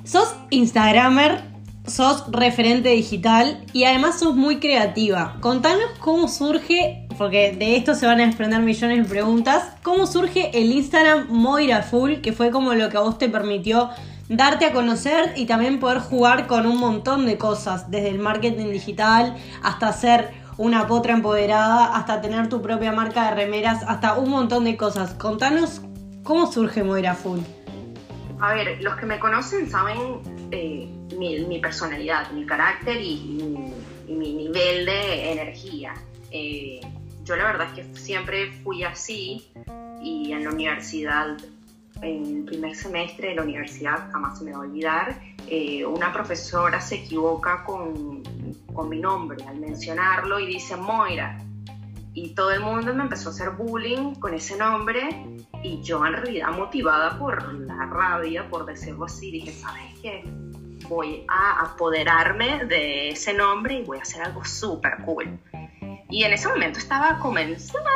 Sos 0.04 0.34
Instagramer, 0.50 1.42
sos 1.86 2.24
referente 2.30 2.90
digital 2.90 3.64
y 3.72 3.84
además 3.84 4.18
sos 4.18 4.36
muy 4.36 4.60
creativa. 4.60 5.36
Contanos 5.40 5.90
cómo 5.98 6.28
surge, 6.28 7.06
porque 7.16 7.52
de 7.58 7.76
esto 7.76 7.94
se 7.94 8.06
van 8.06 8.20
a 8.20 8.26
desprender 8.26 8.60
millones 8.60 8.98
de 8.98 9.04
preguntas, 9.08 9.64
cómo 9.82 10.06
surge 10.06 10.50
el 10.58 10.72
Instagram 10.72 11.28
Moira 11.30 11.82
Full, 11.82 12.16
que 12.16 12.32
fue 12.32 12.50
como 12.50 12.74
lo 12.74 12.90
que 12.90 12.98
a 12.98 13.00
vos 13.00 13.18
te 13.18 13.28
permitió 13.28 13.90
darte 14.28 14.66
a 14.66 14.72
conocer 14.72 15.32
y 15.36 15.46
también 15.46 15.80
poder 15.80 15.98
jugar 15.98 16.46
con 16.46 16.66
un 16.66 16.78
montón 16.78 17.26
de 17.26 17.36
cosas, 17.36 17.90
desde 17.90 18.10
el 18.10 18.20
marketing 18.20 18.70
digital 18.70 19.34
hasta 19.62 19.92
ser 19.92 20.39
una 20.60 20.86
potra 20.86 21.14
empoderada, 21.14 21.96
hasta 21.96 22.20
tener 22.20 22.50
tu 22.50 22.60
propia 22.60 22.92
marca 22.92 23.30
de 23.30 23.34
remeras, 23.34 23.82
hasta 23.88 24.18
un 24.18 24.28
montón 24.28 24.64
de 24.64 24.76
cosas. 24.76 25.14
Contanos 25.14 25.80
cómo 26.22 26.52
surge 26.52 26.84
Moira 26.84 27.14
Full. 27.14 27.40
A 28.40 28.52
ver, 28.52 28.82
los 28.82 28.94
que 28.96 29.06
me 29.06 29.18
conocen 29.18 29.70
saben 29.70 30.20
eh, 30.50 30.86
mi, 31.16 31.58
personalidad, 31.60 32.30
mi 32.32 32.44
carácter 32.44 33.00
y, 33.00 33.72
mi 34.06 34.34
nivel 34.34 34.84
de 34.84 35.32
energía. 35.32 35.94
Eh, 36.30 36.80
yo 37.24 37.36
la 37.36 37.44
verdad 37.44 37.68
es 37.68 37.86
que 37.86 37.96
siempre 37.98 38.52
fui 38.62 38.84
así 38.84 39.50
y 40.02 40.32
en 40.32 40.44
la 40.44 40.50
universidad 40.50 41.38
en 42.02 42.38
el 42.38 42.44
primer 42.44 42.74
semestre 42.74 43.28
de 43.28 43.34
la 43.34 43.42
universidad, 43.42 44.10
jamás 44.10 44.38
se 44.38 44.44
me 44.44 44.52
va 44.52 44.58
a 44.58 44.60
olvidar, 44.60 45.20
eh, 45.46 45.84
una 45.84 46.12
profesora 46.12 46.80
se 46.80 46.96
equivoca 46.96 47.64
con, 47.64 48.22
con, 48.72 48.88
mi 48.88 49.00
nombre 49.00 49.44
al 49.46 49.58
mencionarlo 49.58 50.38
y 50.38 50.46
dice 50.46 50.76
Moira. 50.76 51.38
Y 52.12 52.34
todo 52.34 52.50
el 52.50 52.60
mundo 52.60 52.94
me 52.94 53.02
empezó 53.02 53.28
a 53.28 53.32
hacer 53.32 53.50
bullying 53.50 54.14
con 54.16 54.34
ese 54.34 54.56
nombre 54.56 55.08
y 55.62 55.80
yo 55.82 56.04
en 56.04 56.14
realidad 56.14 56.50
motivada 56.50 57.18
por 57.18 57.52
la 57.54 57.86
rabia, 57.86 58.48
por 58.48 58.66
decirlo 58.66 59.04
así, 59.04 59.30
dije, 59.30 59.52
¿sabes 59.52 59.98
qué? 60.02 60.24
Voy 60.88 61.24
a 61.28 61.60
apoderarme 61.60 62.64
de 62.64 63.10
ese 63.10 63.32
nombre 63.34 63.74
y 63.74 63.84
voy 63.84 63.98
a 63.98 64.02
hacer 64.02 64.22
algo 64.22 64.44
súper 64.44 64.98
cool. 65.04 65.38
Y 66.08 66.24
en 66.24 66.32
ese 66.32 66.48
momento 66.48 66.78
estaba 66.78 67.18
comenzando 67.20 67.88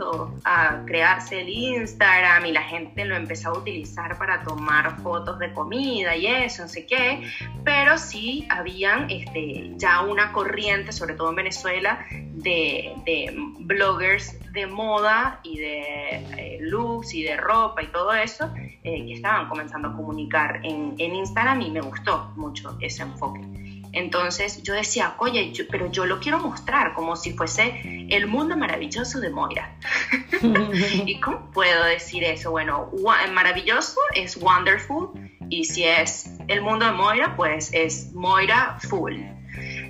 empezando 0.00 0.40
a 0.44 0.82
crearse 0.86 1.40
el 1.40 1.48
Instagram 1.48 2.46
y 2.46 2.52
la 2.52 2.62
gente 2.62 3.04
lo 3.04 3.16
empezó 3.16 3.50
a 3.50 3.58
utilizar 3.58 4.16
para 4.18 4.42
tomar 4.42 5.00
fotos 5.02 5.38
de 5.38 5.52
comida 5.52 6.16
y 6.16 6.26
eso, 6.26 6.62
no 6.62 6.68
sé 6.68 6.86
qué, 6.86 7.22
pero 7.64 7.98
sí 7.98 8.46
habían 8.48 9.10
este, 9.10 9.72
ya 9.76 10.02
una 10.02 10.32
corriente, 10.32 10.92
sobre 10.92 11.14
todo 11.14 11.30
en 11.30 11.36
Venezuela, 11.36 12.04
de, 12.10 12.94
de 13.04 13.34
bloggers 13.60 14.36
de 14.52 14.66
moda 14.66 15.40
y 15.42 15.58
de 15.58 15.80
eh, 16.36 16.58
looks 16.60 17.14
y 17.14 17.22
de 17.22 17.36
ropa 17.36 17.82
y 17.82 17.86
todo 17.88 18.12
eso 18.12 18.50
eh, 18.56 18.78
que 18.82 19.12
estaban 19.12 19.48
comenzando 19.48 19.88
a 19.88 19.96
comunicar 19.96 20.60
en, 20.64 20.94
en 20.98 21.14
Instagram 21.14 21.60
y 21.62 21.70
me 21.70 21.80
gustó 21.80 22.32
mucho 22.36 22.76
ese 22.80 23.02
enfoque. 23.02 23.59
Entonces 23.92 24.62
yo 24.62 24.74
decía, 24.74 25.14
oye, 25.18 25.52
pero 25.70 25.90
yo 25.90 26.06
lo 26.06 26.20
quiero 26.20 26.38
mostrar 26.38 26.94
como 26.94 27.16
si 27.16 27.32
fuese 27.32 28.06
el 28.10 28.26
mundo 28.26 28.56
maravilloso 28.56 29.20
de 29.20 29.30
Moira. 29.30 29.76
¿Y 31.06 31.18
cómo 31.20 31.50
puedo 31.50 31.84
decir 31.84 32.24
eso? 32.24 32.50
Bueno, 32.50 32.90
maravilloso 33.32 34.00
es 34.14 34.36
wonderful 34.36 35.10
y 35.48 35.64
si 35.64 35.84
es 35.84 36.30
el 36.46 36.62
mundo 36.62 36.86
de 36.86 36.92
Moira, 36.92 37.34
pues 37.36 37.70
es 37.72 38.12
Moira 38.12 38.78
Full. 38.88 39.16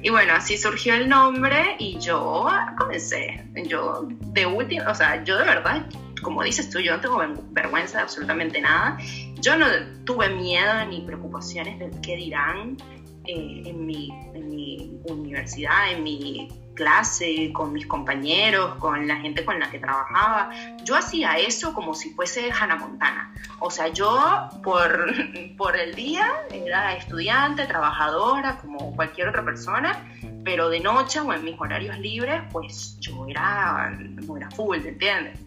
Y 0.02 0.08
bueno, 0.08 0.32
así 0.34 0.56
surgió 0.56 0.94
el 0.94 1.08
nombre 1.08 1.76
y 1.78 1.98
yo 1.98 2.48
comencé. 2.78 3.44
Yo 3.66 4.08
de 4.08 4.46
último, 4.46 4.84
o 4.90 4.94
sea, 4.94 5.22
yo 5.24 5.36
de 5.36 5.44
verdad, 5.44 5.86
como 6.22 6.42
dices 6.42 6.70
tú, 6.70 6.80
yo 6.80 6.96
no 6.96 7.00
tengo 7.00 7.22
vergüenza 7.50 7.98
de 7.98 8.04
absolutamente 8.04 8.60
nada. 8.62 8.96
Yo 9.40 9.56
no 9.56 9.66
tuve 10.04 10.30
miedo 10.30 10.86
ni 10.86 11.02
preocupaciones 11.02 11.78
del 11.78 12.00
qué 12.00 12.16
dirán 12.16 12.78
eh, 13.26 13.62
en, 13.66 13.86
mi, 13.86 14.10
en 14.34 14.48
mi 14.48 15.00
universidad, 15.04 15.92
en 15.92 16.02
mi 16.02 16.48
clase, 16.74 17.52
con 17.52 17.72
mis 17.72 17.86
compañeros, 17.86 18.76
con 18.76 19.06
la 19.06 19.16
gente 19.16 19.44
con 19.44 19.60
la 19.60 19.70
que 19.70 19.78
trabajaba. 19.78 20.50
Yo 20.84 20.96
hacía 20.96 21.36
eso 21.36 21.74
como 21.74 21.94
si 21.94 22.10
fuese 22.14 22.50
Hannah 22.50 22.76
Montana. 22.76 23.34
O 23.58 23.70
sea, 23.70 23.88
yo 23.88 24.48
por, 24.62 25.12
por 25.58 25.76
el 25.76 25.94
día 25.94 26.26
era 26.50 26.96
estudiante, 26.96 27.66
trabajadora, 27.66 28.56
como 28.58 28.96
cualquier 28.96 29.28
otra 29.28 29.44
persona, 29.44 30.02
pero 30.44 30.70
de 30.70 30.80
noche 30.80 31.20
o 31.20 31.32
en 31.32 31.44
mis 31.44 31.60
horarios 31.60 31.98
libres, 31.98 32.42
pues 32.50 32.96
yo 33.00 33.26
era, 33.28 33.94
era 34.36 34.50
full, 34.50 34.78
¿entiendes? 34.78 35.38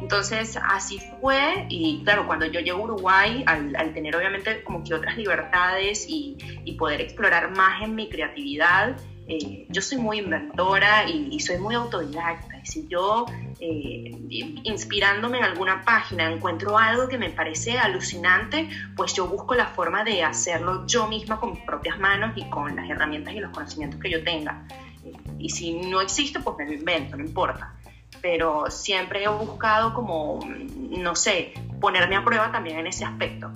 Entonces 0.00 0.58
así 0.62 1.00
fue 1.20 1.66
y 1.68 2.02
claro, 2.04 2.26
cuando 2.26 2.46
yo 2.46 2.60
llego 2.60 2.78
a 2.80 2.84
Uruguay, 2.84 3.44
al, 3.46 3.92
tener 3.92 4.16
obviamente 4.16 4.62
como 4.62 4.82
que 4.82 4.94
otras 4.94 5.16
libertades 5.16 6.06
y, 6.08 6.36
poder 6.78 7.02
explorar 7.02 7.54
más 7.54 7.82
en 7.82 7.94
mi 7.94 8.08
creatividad, 8.08 8.96
eh, 9.28 9.66
yo 9.68 9.82
soy 9.82 9.98
muy 9.98 10.20
inventora 10.20 11.06
y, 11.06 11.38
soy 11.40 11.58
muy 11.58 11.74
autodidacta. 11.74 12.64
Si 12.64 12.88
yo, 12.88 13.26
eh, 13.60 14.16
inspirándome 14.64 15.38
en 15.38 15.44
alguna 15.44 15.84
página, 15.84 16.32
encuentro 16.32 16.78
algo 16.78 17.06
que 17.06 17.18
me 17.18 17.28
parece 17.28 17.78
alucinante, 17.78 18.70
pues 18.96 19.12
yo 19.12 19.26
busco 19.26 19.54
la 19.54 19.66
forma 19.66 20.04
de 20.04 20.22
hacerlo 20.24 20.86
yo 20.86 21.06
misma 21.06 21.38
con 21.38 21.52
mis 21.52 21.60
propias 21.64 21.98
manos 21.98 22.32
y 22.36 22.48
con 22.48 22.74
las 22.74 22.88
herramientas 22.88 23.34
y 23.34 23.40
los 23.40 23.50
conocimientos 23.50 24.00
que 24.00 24.10
yo 24.10 24.24
tenga. 24.24 24.66
Y 25.38 25.50
si 25.50 25.72
no 25.72 26.00
existe, 26.00 26.40
pues 26.40 26.56
me 26.56 26.64
lo 26.64 26.72
invento, 26.72 27.16
no 27.16 27.24
importa 27.24 27.74
pero 28.20 28.70
siempre 28.70 29.24
he 29.24 29.28
buscado 29.28 29.94
como, 29.94 30.40
no 30.90 31.14
sé, 31.16 31.54
ponerme 31.80 32.16
a 32.16 32.24
prueba 32.24 32.52
también 32.52 32.78
en 32.78 32.86
ese 32.86 33.04
aspecto. 33.04 33.50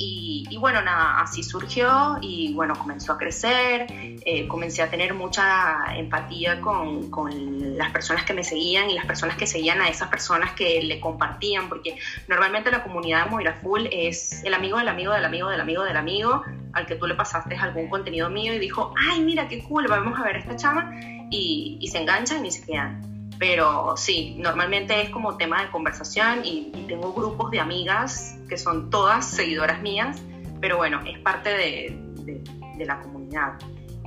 Y, 0.00 0.56
bueno, 0.60 0.80
nada, 0.80 1.20
así 1.20 1.42
surgió 1.42 2.18
y 2.20 2.54
bueno, 2.54 2.74
comenzó 2.78 3.14
a 3.14 3.18
crecer, 3.18 3.86
eh, 3.90 4.46
comencé 4.46 4.82
a 4.82 4.90
tener 4.90 5.12
mucha 5.12 5.76
empatía 5.96 6.60
con, 6.60 7.10
con, 7.10 7.76
las 7.76 7.90
personas 7.90 8.24
que 8.24 8.32
me 8.32 8.44
seguían 8.44 8.88
y 8.90 8.94
las 8.94 9.06
personas 9.06 9.36
que 9.36 9.46
seguían 9.46 9.80
a 9.80 9.88
esas 9.88 10.08
personas 10.08 10.52
que 10.52 10.82
le 10.82 11.00
compartían, 11.00 11.68
porque 11.68 11.96
normalmente 12.28 12.70
la 12.70 12.84
comunidad 12.84 13.24
de 13.24 13.30
Moira 13.30 13.54
Full 13.54 13.86
es 13.90 14.44
el 14.44 14.54
amigo 14.54 14.78
del 14.78 14.88
amigo 14.88 15.12
del 15.12 15.24
amigo 15.24 15.50
del 15.50 15.60
amigo 15.60 15.82
del 15.82 15.96
amigo 15.96 16.44
al 16.72 16.86
que 16.86 16.94
tú 16.94 17.06
le 17.06 17.14
pasaste 17.14 17.56
algún 17.56 17.88
contenido 17.88 18.30
mío 18.30 18.54
y 18.54 18.58
dijo, 18.60 18.94
ay, 19.10 19.20
mira 19.20 19.48
qué 19.48 19.64
cool, 19.64 19.86
vamos 19.88 20.18
a 20.18 20.22
ver 20.22 20.36
esta 20.36 20.54
chama 20.54 20.92
y, 21.30 21.76
y 21.80 21.88
se 21.88 21.98
enganchan 21.98 22.46
y 22.46 22.52
se 22.52 22.64
quedan 22.64 23.17
pero 23.38 23.96
sí, 23.96 24.34
normalmente 24.38 25.00
es 25.00 25.10
como 25.10 25.36
tema 25.36 25.62
de 25.62 25.70
conversación 25.70 26.44
y, 26.44 26.72
tengo 26.88 27.12
grupos 27.12 27.50
de 27.50 27.60
amigas 27.60 28.38
que 28.48 28.56
son 28.56 28.88
todas 28.88 29.26
seguidoras 29.26 29.82
mías, 29.82 30.22
pero 30.58 30.78
bueno, 30.78 31.02
es 31.04 31.18
parte 31.18 31.50
de, 31.50 32.00
de, 32.24 32.84
la 32.86 33.02
comunidad. 33.02 33.58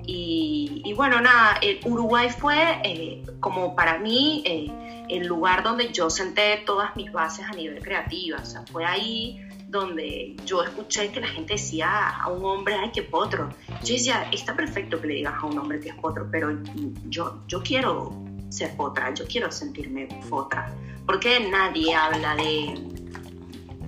Y, 0.03 0.81
y, 0.83 0.93
bueno, 0.93 1.21
nada, 1.21 1.59
Uruguay 1.85 2.29
fue 2.29 2.81
eh, 2.83 3.23
como 3.39 3.75
para 3.75 3.99
mí 3.99 4.41
eh, 4.47 5.05
el 5.09 5.27
lugar 5.27 5.61
donde 5.61 5.91
yo 5.93 6.09
senté 6.09 6.57
todas 6.65 6.95
mis 6.95 7.11
bases 7.11 7.45
a 7.45 7.51
nivel 7.51 7.83
creativo, 7.83 8.37
o 8.41 8.45
sea, 8.45 8.63
fue 8.71 8.83
ahí 8.83 9.39
donde 9.67 10.35
yo 10.45 10.63
escuché 10.63 11.11
que 11.11 11.21
la 11.21 11.27
gente 11.27 11.53
decía 11.53 12.09
a 12.09 12.29
un 12.29 12.43
hombre, 12.43 12.75
ay, 12.75 12.91
qué 12.93 13.03
potro. 13.03 13.49
Yo 13.83 13.93
decía, 13.93 14.27
está 14.31 14.55
perfecto 14.55 14.99
que 14.99 15.07
le 15.07 15.13
digas 15.15 15.35
a 15.39 15.45
un 15.45 15.57
hombre 15.57 15.79
que 15.79 15.89
es 15.89 15.95
potro, 15.95 16.27
pero 16.29 16.57
yo, 17.05 17.41
yo 17.47 17.63
quiero 17.63 18.11
ser 18.51 18.75
potra, 18.75 19.13
yo 19.13 19.25
quiero 19.27 19.51
sentirme 19.51 20.07
potra. 20.29 20.73
Porque 21.05 21.39
nadie 21.49 21.95
habla 21.95 22.35
de 22.35 22.75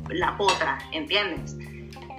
la 0.10 0.36
potra, 0.38 0.80
¿entiendes? 0.92 1.56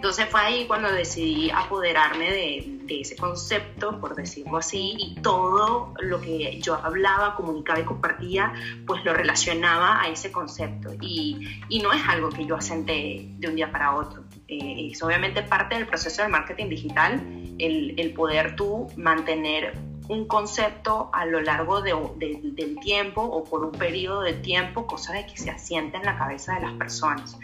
Entonces 0.05 0.27
fue 0.29 0.41
ahí 0.41 0.67
cuando 0.67 0.93
decidí 0.93 1.51
apoderarme 1.51 2.31
de, 2.31 2.71
ese 2.87 3.17
concepto, 3.17 3.99
por 3.99 4.15
decirlo 4.15 4.59
así, 4.59 4.95
y 4.99 5.15
todo 5.23 5.95
lo 6.01 6.21
que 6.21 6.61
yo 6.61 6.75
hablaba, 6.75 7.35
comunicaba 7.35 7.81
y 7.81 7.85
compartía, 7.85 8.53
pues 8.87 9.03
lo 9.07 9.15
relacionaba 9.15 10.03
a 10.03 10.09
ese 10.09 10.31
concepto. 10.31 10.91
Y, 11.01 11.63
y 11.71 11.79
no 11.79 11.95
es 11.95 12.07
algo 12.07 12.29
que 12.29 12.45
yo 12.45 12.57
asenté 12.57 13.31
de 13.39 13.49
un 13.49 13.57
día 13.57 13.73
para 13.73 13.97
otro. 13.97 14.25
Eh, 14.47 14.91
es 14.93 15.03
obviamente 15.03 15.43
parte 15.43 15.77
del 15.77 15.87
proceso 15.87 16.21
del 16.21 16.31
marketing 16.31 16.69
digital 16.69 17.15
el, 17.59 17.95
el 17.99 18.13
poder 18.13 18.57
tú 18.57 18.89
mantener 18.97 19.73
un 20.09 20.27
concepto 20.27 21.11
a 21.13 21.25
lo 21.25 21.41
largo 21.41 21.81
del 21.81 22.79
tiempo 22.83 23.23
o 23.23 23.45
por 23.45 23.65
un 23.65 23.73
periodo 23.73 24.23
de 24.23 24.35
tiempo, 24.35 24.87
cosa 24.87 25.13
de 25.13 25.27
que 25.27 25.37
se 25.37 25.51
asiente 25.51 25.97
en 25.97 26.05
la 26.05 26.19
cabeza 26.19 26.55
de 26.55 26.61
las 26.61 26.73
personas. 26.75 27.39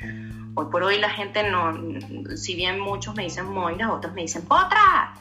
Hoy 0.55 0.67
por 0.71 0.83
hoy 0.83 0.99
la 0.99 1.11
gente 1.11 1.49
no, 1.49 2.37
si 2.37 2.55
bien 2.55 2.81
muchos 2.81 3.15
me 3.15 3.25
dicen 3.25 3.47
Moira, 3.51 3.93
otros 3.93 4.13
me 4.15 4.23
dicen 4.23 4.43
Potra, 4.43 5.15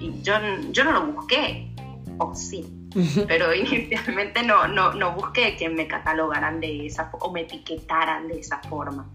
y, 0.00 0.22
yo, 0.22 0.34
yo 0.70 0.84
no 0.84 0.92
lo 0.92 1.06
busqué, 1.06 1.70
o 2.18 2.34
sí, 2.34 2.88
pero 3.26 3.52
inicialmente 3.54 4.42
no, 4.42 4.66
no, 4.68 4.94
no 4.94 5.12
busqué 5.12 5.56
que 5.56 5.68
me 5.68 5.86
catalogaran 5.86 6.60
de 6.60 6.86
esa 6.86 7.10
o 7.12 7.30
me 7.30 7.42
etiquetaran 7.42 8.28
de 8.28 8.40
esa 8.40 8.58
forma. 8.60 9.06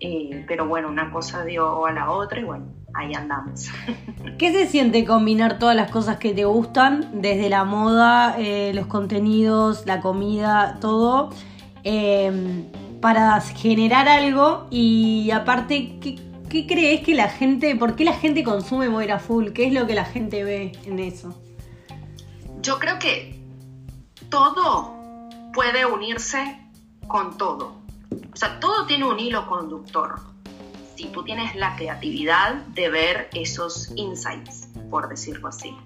Eh, 0.00 0.44
pero 0.46 0.66
bueno, 0.66 0.88
una 0.88 1.10
cosa 1.10 1.44
dio 1.44 1.86
a 1.86 1.92
la 1.92 2.10
otra 2.10 2.40
y 2.40 2.44
bueno, 2.44 2.66
ahí 2.94 3.12
andamos. 3.14 3.68
¿Qué 4.38 4.52
se 4.52 4.66
siente 4.66 5.04
combinar 5.04 5.58
todas 5.58 5.76
las 5.76 5.90
cosas 5.90 6.18
que 6.18 6.32
te 6.32 6.44
gustan, 6.44 7.10
desde 7.12 7.48
la 7.48 7.64
moda, 7.64 8.36
eh, 8.38 8.72
los 8.74 8.86
contenidos, 8.86 9.84
la 9.86 10.00
comida, 10.00 10.78
todo, 10.80 11.30
em, 11.82 12.64
para 13.00 13.40
generar 13.40 14.08
algo? 14.08 14.66
Y 14.70 15.30
aparte, 15.30 15.98
¿qué, 16.00 16.18
¿qué, 16.48 16.66
crees 16.66 17.02
que 17.02 17.14
la 17.14 17.28
gente, 17.28 17.76
por 17.76 17.96
qué 17.96 18.04
la 18.04 18.14
gente 18.14 18.42
consume 18.44 18.88
Moira 18.88 19.18
Full? 19.18 19.50
¿Qué 19.52 19.66
es 19.66 19.72
lo 19.72 19.86
que 19.86 19.94
la 19.94 20.04
gente 20.04 20.44
ve 20.44 20.72
en 20.86 20.98
eso? 20.98 21.34
Yo 22.62 22.78
creo 22.78 22.98
que 22.98 23.38
todo 24.30 24.94
puede 25.52 25.84
unirse 25.84 26.58
con 27.06 27.36
todo. 27.36 27.82
O 28.32 28.36
sea, 28.36 28.58
todo 28.58 28.86
tiene 28.86 29.04
un 29.04 29.20
hilo 29.20 29.46
conductor 29.46 30.33
si 31.04 31.10
tú 31.10 31.22
tienes 31.22 31.54
la 31.54 31.76
creatividad 31.76 32.54
de 32.68 32.88
ver 32.88 33.28
esos 33.34 33.92
insights, 33.94 34.68
por 34.90 35.08
decirlo 35.08 35.48
así. 35.48 35.76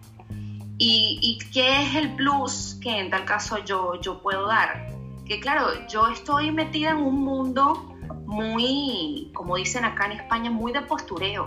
¿Y, 0.80 1.40
qué 1.52 1.82
es 1.82 1.96
el 1.96 2.14
plus 2.14 2.78
que 2.80 3.00
en 3.00 3.10
tal 3.10 3.24
caso 3.24 3.58
yo, 3.64 4.00
yo 4.00 4.22
puedo 4.22 4.46
dar? 4.46 4.94
Que 5.26 5.40
claro, 5.40 5.66
yo 5.88 6.06
estoy 6.06 6.52
metida 6.52 6.90
en 6.90 6.98
un 6.98 7.20
mundo 7.24 7.96
muy, 8.26 9.32
como 9.34 9.56
dicen 9.56 9.84
acá 9.84 10.06
en 10.06 10.12
España, 10.12 10.50
muy 10.52 10.72
de 10.72 10.82
postureo. 10.82 11.46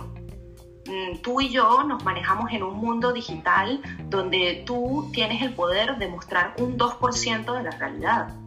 Mm, 0.86 1.22
tú 1.22 1.40
y 1.40 1.48
yo 1.48 1.82
nos 1.84 2.04
manejamos 2.04 2.52
en 2.52 2.62
un 2.62 2.76
mundo 2.76 3.14
digital 3.14 3.80
donde 4.10 4.64
tú 4.66 5.08
tienes 5.14 5.40
el 5.40 5.54
poder 5.54 5.96
de 5.96 6.08
mostrar 6.08 6.54
un 6.58 6.76
2% 6.76 7.56
de 7.56 7.62
la 7.62 7.70
realidad 7.70 8.41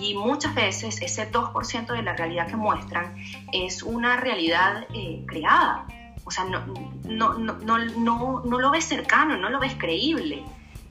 y 0.00 0.14
muchas 0.14 0.54
veces 0.54 1.00
ese 1.02 1.30
2% 1.30 1.92
de 1.92 2.02
la 2.02 2.14
realidad 2.14 2.46
que 2.48 2.56
muestran 2.56 3.14
es 3.52 3.82
una 3.82 4.16
realidad 4.16 4.86
eh, 4.94 5.24
creada. 5.26 5.86
O 6.24 6.30
sea, 6.30 6.44
no, 6.44 6.64
no, 7.04 7.34
no, 7.34 7.78
no, 7.78 8.58
lo 8.58 8.70
ves 8.70 8.84
cercano, 8.84 9.36
no 9.36 9.48
lo 9.48 9.60
ves 9.60 9.74
creíble. 9.78 10.42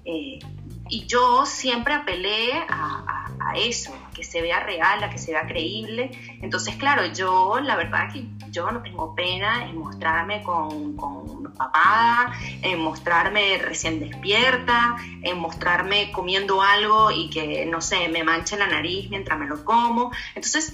Eh, 0.06 0.40
y 0.88 1.06
yo 1.08 1.46
siempre 1.46 1.94
apelé 1.94 2.54
a, 2.70 3.25
eso, 3.56 3.94
a 3.94 4.12
que 4.12 4.24
se 4.24 4.42
vea 4.42 4.60
real, 4.60 5.04
a 5.04 5.10
que 5.10 5.18
se 5.18 5.32
vea 5.32 5.46
creíble. 5.48 6.12
Entonces, 6.42 6.75
claro, 6.75 7.06
yo 7.06 7.60
la 7.60 7.75
verdad 7.75 8.12
que 8.12 8.25
yo 8.51 8.70
no 8.72 8.82
tengo 8.82 9.15
pena 9.15 9.65
en 9.70 9.77
mostrarme 9.77 10.44
con, 10.44 10.96
con 10.96 11.54
papá, 11.56 12.34
en 12.62 12.80
mostrarme 12.80 13.58
recién 13.58 14.00
despierta, 14.00 14.96
en 15.22 15.39
mostrarme 15.39 16.12
comiendo 16.12 16.62
algo 16.62 17.12
y 17.12 17.30
que, 17.30 17.65
no 17.65 17.82
sé, 17.82 18.10
me 18.10 18.24
manche 18.24 18.58
la 18.58 18.68
nariz 18.68 19.10
mientras 19.10 19.39
me 19.39 19.48
lo 19.48 19.63
como. 19.63 20.12
Entonces, 20.36 20.74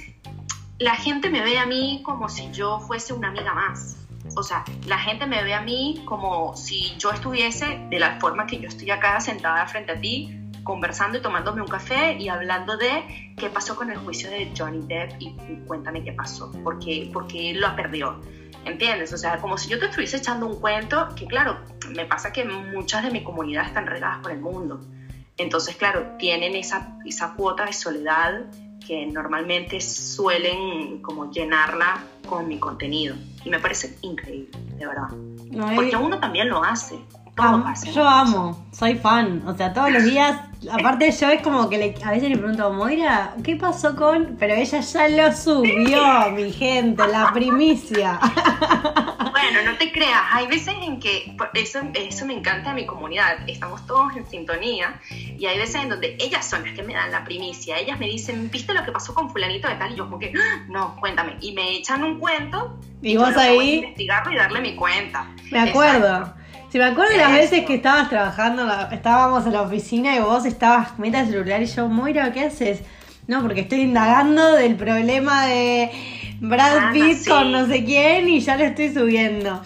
la 0.79 0.95
gente 0.95 1.29
me 1.29 1.41
ve 1.41 1.59
a 1.59 1.65
mí 1.65 2.01
como 2.03 2.27
si 2.27 2.51
yo 2.51 2.79
fuese 2.79 3.13
una 3.13 3.29
amiga 3.29 3.53
más. 3.53 3.97
O 4.35 4.43
sea, 4.43 4.63
la 4.87 4.97
gente 4.97 5.25
me 5.25 5.43
ve 5.43 5.53
a 5.53 5.61
mí 5.61 6.01
como 6.05 6.55
si 6.55 6.95
yo 6.97 7.11
estuviese 7.11 7.85
de 7.89 7.99
la 7.99 8.19
forma 8.19 8.47
que 8.47 8.59
yo 8.59 8.69
estoy 8.69 8.89
acá 8.91 9.19
sentada 9.19 9.65
frente 9.67 9.91
a 9.91 9.99
ti, 9.99 10.40
conversando 10.63 11.17
y 11.17 11.21
tomándome 11.21 11.61
un 11.61 11.67
café 11.67 12.17
y 12.19 12.29
hablando 12.29 12.77
de 12.77 13.33
qué 13.37 13.49
pasó 13.49 13.75
con 13.75 13.91
el 13.91 13.97
juicio 13.97 14.29
de 14.29 14.51
Johnny 14.57 14.85
Depp 14.85 15.13
y, 15.19 15.35
cuéntame 15.67 16.03
qué 16.03 16.13
pasó, 16.13 16.51
porque, 16.63 17.09
porque 17.13 17.53
lo 17.53 17.75
perdió. 17.75 18.19
¿Entiendes? 18.65 19.11
O 19.11 19.17
sea, 19.17 19.37
como 19.37 19.57
si 19.57 19.69
yo 19.69 19.79
te 19.79 19.85
estuviese 19.85 20.17
echando 20.17 20.45
un 20.45 20.59
cuento, 20.59 21.07
que 21.15 21.25
claro, 21.25 21.57
me 21.95 22.05
pasa 22.05 22.31
que 22.31 22.45
muchas 22.45 23.03
de 23.03 23.09
mi 23.09 23.23
comunidad 23.23 23.65
están 23.65 23.87
regadas 23.87 24.19
por 24.19 24.31
el 24.31 24.39
mundo. 24.39 24.79
Entonces, 25.37 25.75
claro, 25.75 26.15
tienen 26.19 26.55
esa, 26.55 26.95
esa 27.05 27.33
cuota 27.33 27.65
de 27.65 27.73
soledad 27.73 28.45
que 28.85 29.07
normalmente 29.07 29.81
suelen 29.81 31.01
como 31.01 31.31
llenarla 31.31 32.03
con 32.27 32.47
mi 32.47 32.59
contenido. 32.59 33.15
Y 33.43 33.49
me 33.49 33.59
parece 33.59 33.97
increíble, 34.01 34.51
de 34.77 34.85
verdad. 34.85 35.09
Porque 35.75 35.95
uno 35.95 36.19
también 36.19 36.49
lo 36.49 36.63
hace. 36.63 36.99
yo 37.93 38.07
amo, 38.07 38.67
soy 38.71 38.95
fan. 38.95 39.43
O 39.47 39.55
sea, 39.55 39.73
todos 39.73 39.91
los 39.91 40.03
días 40.03 40.50
Aparte 40.69 41.11
yo 41.11 41.29
es 41.29 41.41
como 41.41 41.69
que 41.69 41.95
a 42.03 42.11
veces 42.11 42.29
le 42.29 42.37
pregunto, 42.37 42.71
Moira, 42.71 43.33
¿qué 43.43 43.55
pasó 43.55 43.95
con...? 43.95 44.35
Pero 44.39 44.53
ella 44.53 44.79
ya 44.79 45.07
lo 45.07 45.33
subió, 45.33 46.31
mi 46.31 46.51
gente, 46.51 47.07
la 47.07 47.31
primicia. 47.33 48.19
Bueno, 49.31 49.71
no 49.71 49.77
te 49.77 49.91
creas, 49.91 50.21
hay 50.31 50.45
veces 50.45 50.75
en 50.83 50.99
que, 50.99 51.35
eso, 51.55 51.79
eso 51.95 52.25
me 52.25 52.33
encanta 52.33 52.71
a 52.71 52.73
mi 52.75 52.85
comunidad, 52.85 53.37
estamos 53.47 53.85
todos 53.87 54.15
en 54.15 54.27
sintonía 54.27 54.99
y 55.09 55.45
hay 55.47 55.57
veces 55.57 55.81
en 55.81 55.89
donde 55.89 56.15
ellas 56.19 56.47
son 56.47 56.63
las 56.63 56.73
que 56.73 56.83
me 56.83 56.93
dan 56.93 57.11
la 57.11 57.23
primicia, 57.23 57.79
ellas 57.79 57.99
me 57.99 58.05
dicen, 58.05 58.51
¿viste 58.51 58.73
lo 58.73 58.85
que 58.85 58.91
pasó 58.91 59.15
con 59.15 59.31
fulanito 59.31 59.67
de 59.67 59.75
tal? 59.75 59.93
Y 59.93 59.95
yo 59.95 60.05
como 60.05 60.19
que, 60.19 60.31
no, 60.67 60.95
cuéntame, 60.99 61.37
y 61.41 61.53
me 61.53 61.77
echan 61.77 62.03
un 62.03 62.19
cuento 62.19 62.77
y 63.01 63.17
vos 63.17 63.35
ahí... 63.35 63.79
investigarlo 63.79 64.31
y 64.31 64.35
darle 64.35 64.61
mi 64.61 64.75
cuenta. 64.75 65.25
Me 65.49 65.59
acuerdo. 65.59 66.35
Si 66.71 66.77
me 66.77 66.85
acuerdo 66.85 67.11
de 67.11 67.17
las 67.17 67.33
veces 67.33 67.65
que 67.65 67.75
estabas 67.75 68.07
trabajando, 68.07 68.65
estábamos 68.91 69.45
en 69.45 69.51
la 69.51 69.61
oficina 69.61 70.15
y 70.15 70.21
vos 70.21 70.45
estabas 70.45 70.97
meta 70.97 71.19
el 71.19 71.27
celular 71.27 71.61
y 71.61 71.65
yo, 71.65 71.89
Moira, 71.89 72.31
¿qué 72.31 72.45
haces? 72.45 72.79
No, 73.27 73.41
porque 73.41 73.61
estoy 73.61 73.81
indagando 73.81 74.53
del 74.53 74.77
problema 74.77 75.47
de 75.47 75.91
Brad 76.39 76.77
ah, 76.77 76.89
Pitt 76.93 77.27
con 77.27 77.51
no 77.51 77.67
sé 77.67 77.83
quién 77.83 78.29
y 78.29 78.39
ya 78.39 78.55
lo 78.55 78.63
estoy 78.63 78.93
subiendo. 78.93 79.61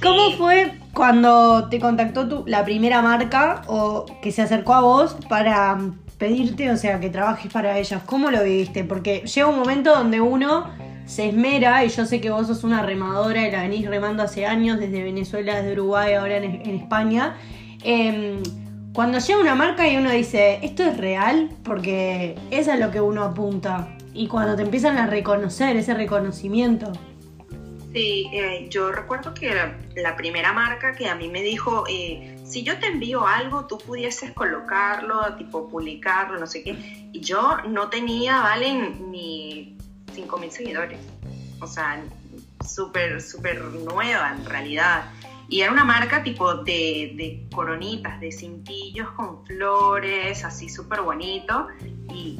¿Cómo 0.00 0.30
fue 0.36 0.78
cuando 0.94 1.68
te 1.68 1.80
contactó 1.80 2.28
tu, 2.28 2.44
la 2.46 2.64
primera 2.64 3.02
marca 3.02 3.62
o 3.66 4.06
que 4.22 4.30
se 4.30 4.42
acercó 4.42 4.74
a 4.74 4.80
vos 4.82 5.16
para 5.28 5.78
pedirte, 6.16 6.70
o 6.70 6.76
sea, 6.76 7.00
que 7.00 7.10
trabajes 7.10 7.52
para 7.52 7.76
ellos? 7.76 8.00
¿Cómo 8.06 8.30
lo 8.30 8.44
viviste? 8.44 8.84
Porque 8.84 9.22
llega 9.22 9.48
un 9.48 9.58
momento 9.58 9.96
donde 9.96 10.20
uno 10.20 10.70
se 11.08 11.30
esmera, 11.30 11.82
y 11.86 11.88
yo 11.88 12.04
sé 12.04 12.20
que 12.20 12.28
vos 12.28 12.46
sos 12.46 12.64
una 12.64 12.82
remadora 12.82 13.48
y 13.48 13.50
la 13.50 13.62
venís 13.62 13.88
remando 13.88 14.22
hace 14.22 14.44
años, 14.44 14.78
desde 14.78 15.02
Venezuela, 15.02 15.56
desde 15.56 15.72
Uruguay, 15.72 16.12
ahora 16.12 16.36
en, 16.36 16.66
España. 16.66 17.38
Em, 17.82 18.42
cuando 18.92 19.18
llega 19.18 19.40
una 19.40 19.54
marca 19.54 19.88
y 19.88 19.96
uno 19.96 20.10
dice, 20.10 20.58
esto 20.62 20.84
es 20.84 20.98
real, 20.98 21.48
porque 21.64 22.36
eso 22.50 22.72
es 22.74 22.78
lo 22.78 22.90
que 22.90 23.00
uno 23.00 23.24
apunta. 23.24 23.88
Y 24.12 24.28
cuando 24.28 24.54
te 24.54 24.62
empiezan 24.62 24.98
a 24.98 25.06
reconocer, 25.06 25.76
ese 25.76 25.94
reconocimiento. 25.94 26.92
Sí, 27.94 28.28
eh, 28.34 28.66
yo 28.68 28.92
recuerdo 28.92 29.32
que 29.32 29.50
la, 29.96 30.14
primera 30.14 30.52
marca 30.52 30.94
que 30.94 31.08
a 31.08 31.14
mí 31.14 31.28
me 31.28 31.40
dijo, 31.40 31.84
eh, 31.88 32.36
si 32.44 32.62
yo 32.62 32.78
te 32.78 32.88
envío 32.88 33.26
algo, 33.26 33.66
tú 33.66 33.78
pudieses 33.78 34.32
colocarlo, 34.32 35.36
tipo 35.38 35.70
publicarlo, 35.70 36.38
no 36.38 36.46
sé 36.46 36.62
qué. 36.62 37.08
Y 37.12 37.20
yo 37.20 37.62
no 37.66 37.88
tenía, 37.88 38.42
¿vale? 38.42 38.92
Ni 39.10 39.78
5.000 40.26 40.50
seguidores. 40.50 41.00
O 41.60 41.66
sea, 41.66 42.02
súper, 42.66 43.20
súper 43.20 43.62
nueva 43.62 44.34
en 44.36 44.44
realidad. 44.44 45.10
Y 45.48 45.62
era 45.62 45.72
una 45.72 45.84
marca 45.84 46.22
tipo 46.22 46.56
de, 46.56 47.14
de 47.16 47.46
coronitas, 47.54 48.20
de 48.20 48.30
cintillos 48.30 49.10
con 49.12 49.46
flores, 49.46 50.44
así 50.44 50.68
súper 50.68 51.00
bonito. 51.00 51.68
Y 52.12 52.38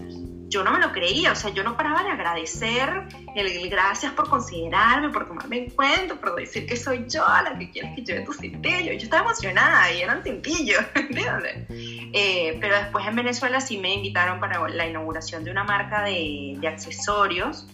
yo 0.48 0.64
no 0.64 0.72
me 0.72 0.78
lo 0.78 0.92
creía, 0.92 1.32
o 1.32 1.34
sea, 1.34 1.50
yo 1.50 1.62
no 1.62 1.76
paraba 1.76 2.02
de 2.02 2.10
agradecer 2.10 2.88
el, 3.34 3.68
gracias 3.68 4.12
por 4.12 4.28
considerarme, 4.28 5.10
por 5.10 5.28
tomarme 5.28 5.58
en 5.58 5.70
cuenta, 5.70 6.14
por 6.14 6.34
decir 6.34 6.66
que 6.66 6.76
soy 6.76 7.04
yo 7.08 7.20
la 7.20 7.56
que 7.58 7.70
quieres 7.70 7.94
que 7.94 8.02
lleve 8.02 8.24
tu 8.24 8.32
cintillo. 8.32 8.92
Yo 8.92 8.98
estaba 8.98 9.24
emocionada 9.26 9.92
y 9.92 10.00
eran 10.00 10.22
cintillos, 10.22 10.82
¿entiendes? 10.94 11.66
Eh, 11.68 12.56
pero 12.60 12.76
después 12.76 13.06
en 13.06 13.16
Venezuela 13.16 13.60
sí 13.60 13.78
me 13.78 13.94
invitaron 13.94 14.40
para 14.40 14.66
la 14.68 14.86
inauguración 14.86 15.44
de 15.44 15.50
una 15.50 15.64
marca 15.64 16.02
de, 16.02 16.56
de 16.58 16.68
accesorios 16.68 17.66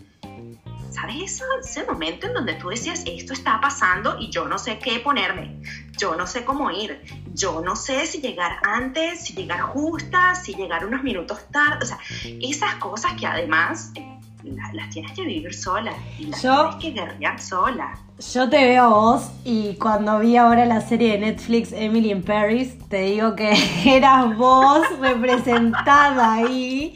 ¿sabes 0.95 1.43
ese 1.61 1.85
momento 1.85 2.27
en 2.27 2.35
donde 2.35 2.55
tú 2.55 2.69
decías, 2.69 3.03
esto 3.07 3.33
está 3.33 3.61
pasando 3.61 4.17
y 4.19 4.31
yo 4.31 4.47
no 4.47 4.59
sé 4.59 4.79
qué 4.79 5.01
ponerme, 5.01 5.57
yo 5.99 6.15
no 6.15 6.27
sé 6.27 6.45
cómo 6.45 6.71
ir, 6.71 7.01
yo 7.35 7.61
no 7.63 7.75
sé 7.77 8.07
si 8.07 8.21
llegar 8.21 8.59
antes, 8.63 9.25
si 9.25 9.35
llegar 9.35 9.61
justa, 9.61 10.35
si 10.35 10.55
llegar 10.55 10.87
unos 10.87 11.03
minutos 11.03 11.39
tarde, 11.51 11.79
o 11.83 11.87
sea, 11.87 11.99
esas 12.41 12.77
cosas 12.77 13.15
que 13.15 13.27
además 13.27 13.93
eh, 13.97 14.19
las, 14.45 14.91
tienes 14.91 15.13
que 15.13 15.25
vivir 15.25 15.53
sola 15.53 15.93
y 16.19 16.27
las 16.27 16.41
tienes 16.41 16.75
que 16.77 16.91
guerrear 16.93 17.41
sola. 17.41 17.99
Yo 18.33 18.49
te 18.49 18.65
veo 18.65 18.85
a 18.85 18.89
vos 18.89 19.31
y 19.45 19.75
cuando 19.75 20.21
vi 20.21 20.37
ahora 20.37 20.65
la 20.67 20.81
serie 20.81 21.13
de 21.13 21.19
Netflix 21.19 21.73
Emily 21.73 22.13
in 22.13 22.23
Paris, 22.23 22.79
te 22.89 23.01
digo 23.03 23.35
que 23.35 23.53
eras 23.85 24.37
vos 24.37 24.87
representada 25.01 26.35
ahí 26.35 26.95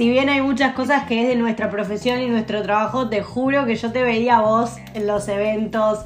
si 0.00 0.08
bien 0.08 0.30
hay 0.30 0.40
muchas 0.40 0.72
cosas 0.72 1.04
que 1.04 1.20
es 1.20 1.28
de 1.28 1.36
nuestra 1.36 1.68
profesión 1.68 2.22
y 2.22 2.26
nuestro 2.26 2.62
trabajo, 2.62 3.10
te 3.10 3.22
juro 3.22 3.66
que 3.66 3.76
yo 3.76 3.92
te 3.92 4.02
veía 4.02 4.38
a 4.38 4.40
vos 4.40 4.78
en 4.94 5.06
los 5.06 5.28
eventos, 5.28 5.98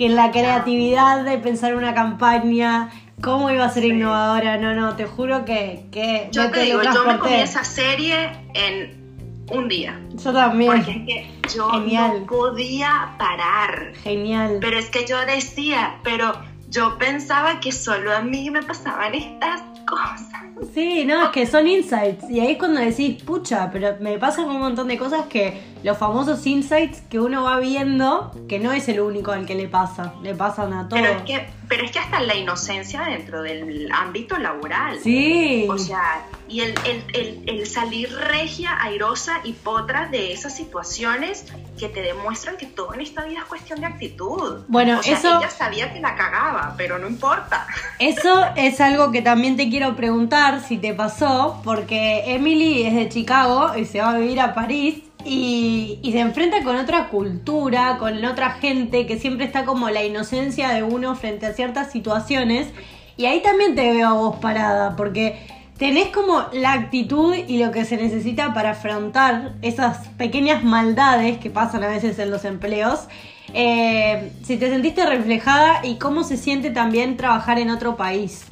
en 0.00 0.16
la 0.16 0.32
creatividad 0.32 1.24
de 1.24 1.38
pensar 1.38 1.76
una 1.76 1.94
campaña, 1.94 2.90
cómo 3.22 3.48
iba 3.52 3.64
a 3.64 3.70
ser 3.70 3.84
innovadora. 3.84 4.58
No, 4.58 4.74
no, 4.74 4.96
te 4.96 5.06
juro 5.06 5.44
que, 5.44 5.86
que 5.92 6.28
yo 6.32 6.50
te, 6.50 6.62
digo, 6.62 6.82
yo 6.82 7.06
me 7.06 7.18
comí 7.18 7.34
esa 7.34 7.62
serie 7.62 8.32
en 8.54 9.22
un 9.52 9.68
día. 9.68 9.96
Yo 10.16 10.32
también. 10.32 10.72
Porque 10.72 10.90
es 10.90 11.06
que 11.06 11.56
yo 11.56 11.70
no 11.70 12.26
podía 12.26 13.14
parar. 13.16 13.92
Genial. 14.02 14.58
Pero 14.60 14.76
es 14.76 14.90
que 14.90 15.06
yo 15.06 15.24
decía, 15.24 16.00
pero 16.02 16.32
yo 16.76 16.98
pensaba 16.98 17.58
que 17.58 17.72
solo 17.72 18.14
a 18.14 18.20
mí 18.20 18.50
me 18.50 18.62
pasaban 18.62 19.14
estas 19.14 19.62
cosas. 19.86 20.42
Sí, 20.74 21.04
no, 21.06 21.24
es 21.24 21.30
que 21.30 21.46
son 21.46 21.66
insights. 21.66 22.28
Y 22.28 22.40
ahí 22.40 22.52
es 22.52 22.58
cuando 22.58 22.80
decís, 22.80 23.22
pucha, 23.22 23.70
pero 23.72 23.96
me 24.00 24.18
pasan 24.18 24.46
un 24.46 24.58
montón 24.58 24.88
de 24.88 24.98
cosas 24.98 25.26
que 25.26 25.62
los 25.82 25.96
famosos 25.96 26.46
insights 26.46 27.00
que 27.08 27.18
uno 27.18 27.44
va 27.44 27.58
viendo, 27.60 28.30
que 28.46 28.58
no 28.58 28.72
es 28.72 28.88
el 28.88 29.00
único 29.00 29.32
al 29.32 29.46
que 29.46 29.54
le 29.54 29.68
pasa, 29.68 30.14
le 30.22 30.34
pasan 30.34 30.74
a 30.74 30.88
todos. 30.88 31.02
Pero 31.02 31.16
es 31.16 31.22
que, 31.22 31.46
pero 31.68 31.84
es 31.84 31.92
que 31.92 31.98
hasta 31.98 32.20
la 32.20 32.34
inocencia 32.34 33.02
dentro 33.02 33.42
del 33.42 33.90
ámbito 33.92 34.36
laboral. 34.36 34.98
Sí. 34.98 35.66
O 35.70 35.78
sea, 35.78 36.26
y 36.48 36.60
el, 36.60 36.74
el, 36.84 37.42
el, 37.46 37.66
salir 37.66 38.12
regia, 38.14 38.80
airosa 38.80 39.40
y 39.42 39.52
potra 39.52 40.06
de 40.06 40.32
esas 40.32 40.56
situaciones 40.56 41.44
que 41.78 41.88
te 41.88 42.02
demuestran 42.02 42.56
que 42.56 42.66
todo 42.66 42.94
en 42.94 43.00
esta 43.00 43.24
vida 43.24 43.40
es 43.40 43.44
cuestión 43.46 43.80
de 43.80 43.86
actitud. 43.86 44.62
Bueno, 44.68 45.00
o 45.00 45.02
sea, 45.02 45.18
eso. 45.18 45.38
Ella 45.38 45.50
sabía 45.50 45.92
que 45.92 46.00
la 46.00 46.14
cagaba, 46.14 46.74
pero 46.76 46.98
no 46.98 47.08
importa. 47.08 47.66
Eso 47.98 48.44
es 48.56 48.80
algo 48.80 49.10
que 49.10 49.22
también 49.22 49.56
te 49.56 49.68
quiero 49.68 49.96
preguntar 49.96 50.60
si 50.60 50.78
te 50.78 50.94
pasó, 50.94 51.60
porque 51.64 52.34
Emily 52.34 52.86
es 52.86 52.94
de 52.94 53.08
Chicago 53.08 53.76
y 53.76 53.84
se 53.84 54.00
va 54.00 54.10
a 54.10 54.18
vivir 54.18 54.40
a 54.40 54.54
París. 54.54 55.02
Y, 55.28 55.98
y, 56.02 56.12
se 56.12 56.20
enfrenta 56.20 56.62
con 56.62 56.76
otra 56.76 57.08
cultura, 57.08 57.96
con 57.98 58.24
otra 58.24 58.50
gente, 58.50 59.08
que 59.08 59.18
siempre 59.18 59.44
está 59.44 59.64
como 59.64 59.90
la 59.90 60.04
inocencia 60.04 60.68
de 60.68 60.84
uno 60.84 61.16
frente 61.16 61.46
a 61.46 61.52
ciertas 61.52 61.90
situaciones. 61.90 62.68
Y 63.16 63.26
ahí 63.26 63.42
también 63.42 63.74
te 63.74 63.92
veo 63.92 64.08
a 64.08 64.12
vos 64.12 64.36
parada, 64.36 64.94
porque 64.94 65.55
tenés 65.78 66.08
como 66.08 66.46
la 66.52 66.72
actitud 66.72 67.34
y 67.34 67.58
lo 67.58 67.70
que 67.70 67.84
se 67.84 67.96
necesita 67.96 68.54
para 68.54 68.70
afrontar 68.70 69.52
esas 69.62 70.08
pequeñas 70.10 70.64
maldades 70.64 71.38
que 71.38 71.50
pasan 71.50 71.84
a 71.84 71.88
veces 71.88 72.18
en 72.18 72.30
los 72.30 72.44
empleos. 72.44 73.08
Eh, 73.52 74.32
si 74.42 74.56
te 74.56 74.68
sentiste 74.68 75.06
reflejada 75.06 75.84
y 75.84 75.98
cómo 75.98 76.24
se 76.24 76.36
siente 76.36 76.70
también 76.70 77.16
trabajar 77.16 77.58
en 77.58 77.70
otro 77.70 77.96
país. 77.96 78.46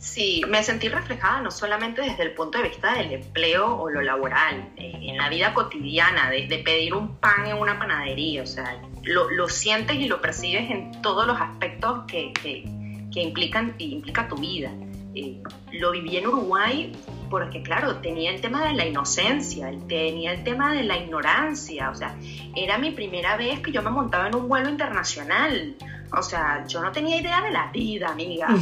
Sí, 0.00 0.42
me 0.48 0.62
sentí 0.62 0.88
reflejada 0.88 1.42
no 1.42 1.50
solamente 1.50 2.02
desde 2.02 2.22
el 2.22 2.32
punto 2.32 2.58
de 2.58 2.68
vista 2.68 2.94
del 2.94 3.12
empleo 3.12 3.76
o 3.76 3.90
lo 3.90 4.00
laboral, 4.00 4.68
eh, 4.76 4.92
en 5.02 5.16
la 5.16 5.28
vida 5.28 5.54
cotidiana, 5.54 6.30
de, 6.30 6.62
pedir 6.64 6.94
un 6.94 7.16
pan 7.16 7.46
en 7.46 7.56
una 7.56 7.78
panadería, 7.78 8.42
o 8.42 8.46
sea, 8.46 8.80
lo, 9.02 9.48
sientes 9.48 9.96
y 9.96 10.08
lo 10.08 10.20
percibes 10.20 10.70
en 10.70 11.02
todos 11.02 11.26
los 11.26 11.40
aspectos 11.40 12.04
que, 12.08 12.32
que, 12.32 12.64
que 13.12 13.22
implican, 13.22 13.74
implica 13.78 14.26
tu 14.28 14.36
vida. 14.36 14.72
Eh, 15.18 15.42
lo 15.72 15.90
viví 15.90 16.16
en 16.16 16.28
Uruguay 16.28 16.92
porque 17.28 17.62
claro, 17.62 17.96
tenía 17.96 18.30
el 18.30 18.40
tema 18.40 18.64
de 18.66 18.74
la 18.74 18.86
inocencia, 18.86 19.70
tenía 19.88 20.32
el 20.32 20.44
tema 20.44 20.72
de 20.72 20.84
la 20.84 20.96
ignorancia, 20.96 21.90
o 21.90 21.94
sea, 21.94 22.16
era 22.54 22.78
mi 22.78 22.92
primera 22.92 23.36
vez 23.36 23.60
que 23.60 23.72
yo 23.72 23.82
me 23.82 23.90
montaba 23.90 24.28
en 24.28 24.36
un 24.36 24.48
vuelo 24.48 24.70
internacional, 24.70 25.74
o 26.12 26.22
sea, 26.22 26.64
yo 26.66 26.80
no 26.80 26.90
tenía 26.92 27.20
idea 27.20 27.42
de 27.42 27.50
la 27.50 27.70
vida, 27.72 28.08
amiga. 28.08 28.48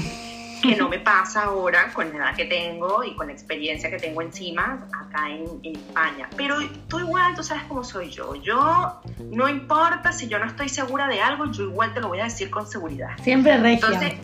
que 0.63 0.75
no 0.75 0.89
me 0.89 0.99
pasa 0.99 1.45
ahora 1.45 1.93
con 1.93 2.09
la 2.11 2.17
edad 2.17 2.35
que 2.35 2.47
tengo 2.47 3.05
y 3.05 3.15
con 3.15 3.27
la 3.27 3.35
experiencia 3.35 3.91
que 3.91 3.99
tengo 3.99 4.23
encima 4.23 4.89
acá 4.91 5.29
en, 5.31 5.61
España. 5.63 6.29
Pero 6.35 6.57
tú 6.89 6.99
igual, 6.99 7.35
tú 7.35 7.43
sabes 7.43 7.65
cómo 7.65 7.85
soy 7.85 8.11
yo. 8.11 8.35
Yo, 8.37 9.03
no 9.33 9.49
importa 9.49 10.13
si 10.13 10.29
yo 10.29 10.39
no 10.39 10.47
estoy 10.47 10.71
segura 10.71 11.09
de 11.09 11.21
algo, 11.21 11.51
yo 11.53 11.65
igual 11.65 11.93
te 11.93 12.01
lo 12.01 12.09
voy 12.09 12.21
a 12.21 12.25
decir 12.25 12.51
con 12.51 12.67
seguridad. 12.67 13.11
Siempre 13.23 13.59
regia. 13.59 13.87
Entonces, 13.87 14.15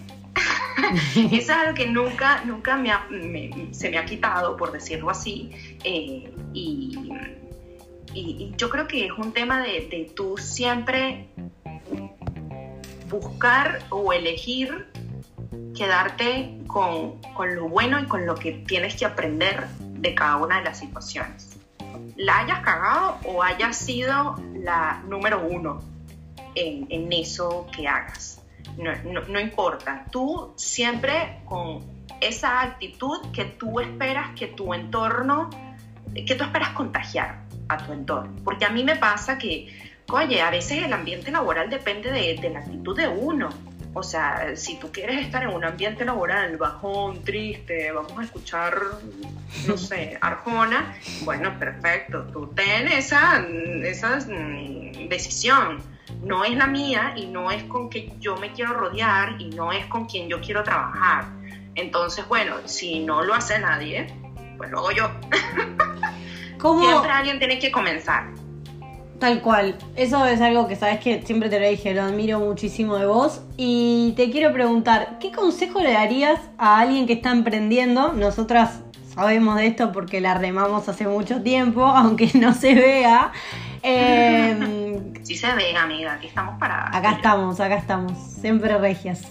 eso 1.14 1.28
es 1.32 1.50
algo 1.50 1.74
que 1.74 1.86
nunca, 1.86 2.42
nunca 2.44 2.76
me 2.76 2.92
se 3.72 3.90
me 3.90 3.98
ha 3.98 4.04
quitado, 4.04 4.56
por 4.56 4.72
decirlo 4.72 5.10
así. 5.10 5.50
Eh, 5.84 6.32
y, 6.52 7.10
y, 8.14 8.52
yo 8.56 8.70
creo 8.70 8.86
que 8.86 9.06
es 9.06 9.12
un 9.12 9.32
tema 9.32 9.62
de, 9.62 9.88
de 9.90 10.10
tú 10.14 10.36
siempre 10.36 11.28
buscar 13.08 13.80
o 13.90 14.12
elegir 14.12 14.88
quedarte 15.76 16.58
con, 16.66 17.20
con, 17.34 17.54
lo 17.54 17.68
bueno 17.68 18.00
y 18.00 18.06
con 18.06 18.26
lo 18.26 18.34
que 18.34 18.52
tienes 18.52 18.96
que 18.96 19.04
aprender 19.04 19.66
de 19.78 20.14
cada 20.14 20.36
una 20.36 20.58
de 20.58 20.64
las 20.64 20.78
situaciones. 20.78 21.56
La 22.16 22.40
hayas 22.40 22.60
cagado 22.60 23.18
o 23.24 23.42
hayas 23.42 23.76
sido 23.76 24.36
la 24.54 25.02
número 25.08 25.46
uno 25.46 25.80
en, 26.54 26.86
en 26.90 27.12
eso 27.12 27.66
que 27.74 27.86
hagas. 27.88 28.41
No, 28.76 29.40
importa. 29.40 30.04
Tú 30.10 30.54
siempre 30.56 31.40
con 31.44 31.84
esa 32.20 32.62
actitud 32.62 33.18
que 33.32 33.44
tú 33.44 33.80
esperas 33.80 34.30
que 34.38 34.48
tu 34.48 34.74
entorno, 34.74 35.50
que 36.14 36.34
tú 36.34 36.44
esperas 36.44 36.70
contagiar 36.70 37.42
a 37.68 37.78
tu 37.78 37.92
entorno. 37.92 38.36
Porque 38.44 38.64
a 38.64 38.70
mí 38.70 38.84
me 38.84 38.96
pasa 38.96 39.38
que, 39.38 39.68
oye, 40.10 40.40
a 40.40 40.50
veces 40.50 40.84
el 40.84 40.92
ambiente 40.92 41.30
laboral 41.30 41.70
depende 41.70 42.10
de, 42.10 42.36
de 42.40 42.50
la 42.50 42.60
actitud 42.60 42.96
de 42.96 43.08
uno 43.08 43.50
o 43.94 44.02
sea, 44.02 44.56
si 44.56 44.76
tú 44.78 44.90
quieres 44.90 45.20
estar 45.20 45.42
en 45.42 45.50
un 45.50 45.64
ambiente 45.64 46.04
laboral 46.04 46.56
bajón, 46.56 47.22
triste, 47.24 47.92
vamos 47.92 48.18
a 48.18 48.24
escuchar, 48.24 48.74
no 49.66 49.76
sé, 49.76 50.16
Arjona, 50.20 50.94
bueno, 51.24 51.58
perfecto, 51.58 52.22
tú 52.32 52.46
ten 52.48 52.88
esa, 52.88 53.44
esa 53.84 54.20
mm, 54.20 55.08
decisión. 55.08 55.82
No 56.22 56.44
es 56.44 56.56
la 56.56 56.66
mía 56.66 57.14
y 57.16 57.26
no 57.26 57.50
es 57.50 57.62
con 57.64 57.90
que 57.90 58.12
yo 58.20 58.36
me 58.36 58.52
quiero 58.52 58.74
rodear 58.74 59.40
y 59.40 59.50
no 59.50 59.72
es 59.72 59.86
con 59.86 60.06
quien 60.06 60.28
yo 60.28 60.40
quiero 60.40 60.62
trabajar. 60.62 61.26
Entonces, 61.74 62.26
bueno, 62.28 62.56
si 62.64 63.00
no 63.00 63.22
lo 63.22 63.34
hace 63.34 63.58
nadie, 63.58 64.06
pues 64.56 64.70
luego 64.70 64.92
yo. 64.92 65.10
¿Cómo? 66.58 66.84
Siempre 66.84 67.10
alguien 67.10 67.38
tiene 67.38 67.58
que 67.58 67.72
comenzar. 67.72 68.26
Tal 69.18 69.40
cual. 69.40 69.76
Eso 69.94 70.26
es 70.26 70.40
algo 70.40 70.66
que 70.66 70.74
sabes 70.74 70.98
que 70.98 71.22
siempre 71.22 71.48
te 71.48 71.60
lo 71.60 71.68
dije, 71.68 71.94
lo 71.94 72.02
admiro 72.02 72.40
muchísimo 72.40 72.96
de 72.96 73.06
vos. 73.06 73.40
Y 73.56 74.14
te 74.16 74.30
quiero 74.30 74.52
preguntar, 74.52 75.18
¿qué 75.20 75.30
consejo 75.30 75.80
le 75.80 75.92
darías 75.92 76.40
a 76.58 76.80
alguien 76.80 77.06
que 77.06 77.12
está 77.12 77.30
emprendiendo? 77.30 78.12
Nosotras 78.12 78.80
sabemos 79.14 79.56
de 79.56 79.68
esto 79.68 79.92
porque 79.92 80.20
la 80.20 80.34
remamos 80.34 80.88
hace 80.88 81.06
mucho 81.06 81.40
tiempo, 81.40 81.84
aunque 81.86 82.30
no 82.34 82.52
se 82.52 82.74
vea. 82.74 83.32
Eh, 83.84 84.81
sí 85.22 85.36
se 85.36 85.52
ve, 85.54 85.76
amiga, 85.76 86.14
aquí 86.14 86.26
estamos 86.26 86.58
para... 86.58 86.88
Acá 86.96 87.12
estamos, 87.12 87.60
acá 87.60 87.76
estamos, 87.76 88.12
siempre 88.40 88.76
regias. 88.78 89.22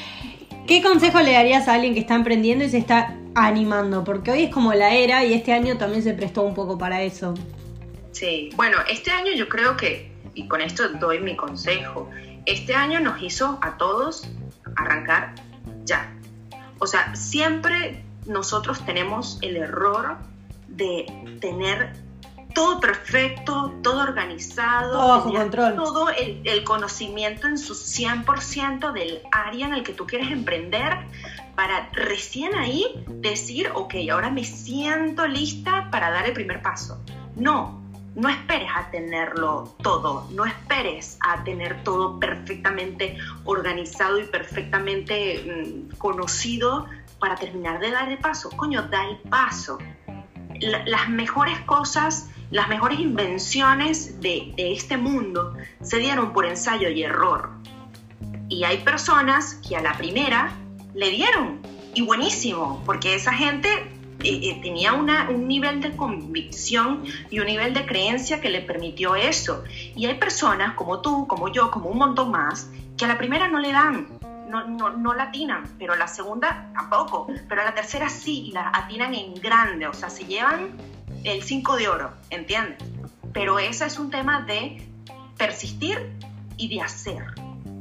¿Qué 0.66 0.82
consejo 0.82 1.20
le 1.20 1.32
darías 1.32 1.68
a 1.68 1.74
alguien 1.74 1.94
que 1.94 2.00
está 2.00 2.14
emprendiendo 2.14 2.64
y 2.64 2.68
se 2.68 2.78
está 2.78 3.16
animando? 3.34 4.02
Porque 4.02 4.32
hoy 4.32 4.44
es 4.44 4.50
como 4.50 4.74
la 4.74 4.94
era 4.94 5.24
y 5.24 5.32
este 5.32 5.52
año 5.52 5.78
también 5.78 6.02
se 6.02 6.12
prestó 6.12 6.42
un 6.42 6.54
poco 6.54 6.76
para 6.76 7.02
eso. 7.02 7.34
Sí, 8.12 8.50
bueno, 8.56 8.78
este 8.88 9.10
año 9.10 9.32
yo 9.34 9.48
creo 9.48 9.76
que, 9.76 10.10
y 10.34 10.48
con 10.48 10.60
esto 10.60 10.88
doy 10.88 11.20
mi 11.20 11.36
consejo, 11.36 12.10
este 12.46 12.74
año 12.74 12.98
nos 13.00 13.22
hizo 13.22 13.58
a 13.62 13.76
todos 13.76 14.28
arrancar 14.76 15.34
ya. 15.84 16.12
O 16.78 16.86
sea, 16.86 17.14
siempre 17.14 18.02
nosotros 18.26 18.84
tenemos 18.84 19.38
el 19.42 19.56
error 19.56 20.16
de 20.68 21.06
tener 21.40 21.92
todo 22.56 22.80
perfecto, 22.80 23.74
todo 23.82 24.00
organizado, 24.00 24.92
todo, 24.92 25.30
control. 25.30 25.76
todo 25.76 26.08
el, 26.08 26.40
el, 26.42 26.64
conocimiento 26.64 27.46
en 27.46 27.58
su 27.58 27.74
100% 27.74 28.92
del 28.92 29.20
área 29.30 29.66
en 29.66 29.74
el 29.74 29.82
que 29.82 29.92
tú 29.92 30.06
quieres 30.06 30.30
emprender 30.30 30.96
para 31.54 31.90
recién 31.92 32.54
ahí 32.54 33.04
decir, 33.08 33.70
ok, 33.74 33.96
ahora 34.10 34.30
me 34.30 34.42
siento 34.42 35.26
lista 35.26 35.90
para 35.90 36.10
dar 36.10 36.24
el 36.24 36.32
primer 36.32 36.62
paso. 36.62 36.98
No, 37.34 37.82
no 38.14 38.30
esperes 38.30 38.70
a 38.74 38.90
tenerlo 38.90 39.76
todo, 39.82 40.26
no 40.30 40.46
esperes 40.46 41.18
a 41.20 41.44
tener 41.44 41.84
todo 41.84 42.18
perfectamente 42.18 43.18
organizado 43.44 44.18
y 44.18 44.24
perfectamente 44.24 45.88
mm, 45.92 45.96
conocido 45.98 46.86
para 47.20 47.34
terminar 47.34 47.80
de 47.80 47.90
dar 47.90 48.10
el 48.10 48.16
paso. 48.16 48.48
Coño, 48.56 48.80
da 48.84 49.04
el 49.04 49.18
paso. 49.28 49.76
las 50.58 51.10
mejores 51.10 51.60
cosas, 51.60 52.30
las 52.50 52.68
mejores 52.68 53.00
invenciones 53.00 54.20
de, 54.20 54.54
este 54.56 54.96
mundo 54.96 55.54
se 55.82 55.98
dieron 55.98 56.32
por 56.32 56.46
ensayo 56.46 56.88
y 56.88 57.02
error. 57.02 57.50
Y 58.48 58.64
hay 58.64 58.78
personas 58.78 59.54
que 59.66 59.76
a 59.76 59.82
la 59.82 59.94
primera 59.94 60.52
le 60.94 61.10
dieron. 61.10 61.60
Y 61.94 62.02
buenísimo, 62.02 62.82
porque 62.84 63.14
esa 63.14 63.32
gente 63.32 63.68
eh, 64.22 64.40
eh, 64.42 64.60
tenía 64.62 64.92
una, 64.92 65.28
un 65.30 65.48
nivel 65.48 65.80
de 65.80 65.96
convicción 65.96 67.04
y 67.30 67.40
un 67.40 67.46
nivel 67.46 67.74
de 67.74 67.86
creencia 67.86 68.40
que 68.40 68.50
le 68.50 68.60
permitió 68.60 69.16
eso. 69.16 69.64
Y 69.94 70.06
hay 70.06 70.14
personas 70.14 70.74
como 70.74 71.00
tú, 71.00 71.26
como 71.26 71.48
yo, 71.48 71.70
como 71.70 71.88
un 71.88 71.98
montón 71.98 72.30
más, 72.30 72.70
que 72.96 73.06
a 73.06 73.08
la 73.08 73.18
primera 73.18 73.48
no 73.48 73.58
le 73.58 73.72
dan, 73.72 74.06
no, 74.48 74.66
no, 74.68 74.90
no 74.90 75.14
la 75.14 75.24
atinan, 75.24 75.64
pero 75.78 75.94
a 75.94 75.96
la 75.96 76.06
segunda 76.06 76.70
tampoco, 76.74 77.26
pero 77.48 77.62
a 77.62 77.64
la 77.64 77.74
tercera 77.74 78.08
sí, 78.08 78.50
la 78.52 78.70
atinan 78.72 79.14
en 79.14 79.34
grande, 79.34 79.86
o 79.86 79.94
sea, 79.94 80.10
se 80.10 80.24
llevan 80.24 80.76
el 81.24 81.42
5 81.42 81.76
de 81.76 81.88
oro, 81.88 82.12
¿entiendes? 82.30 82.78
Pero 83.32 83.58
ese 83.58 83.86
es 83.86 83.98
un 83.98 84.10
tema 84.10 84.42
de 84.42 84.86
persistir 85.36 86.10
y 86.56 86.68
de 86.68 86.80
hacer 86.80 87.24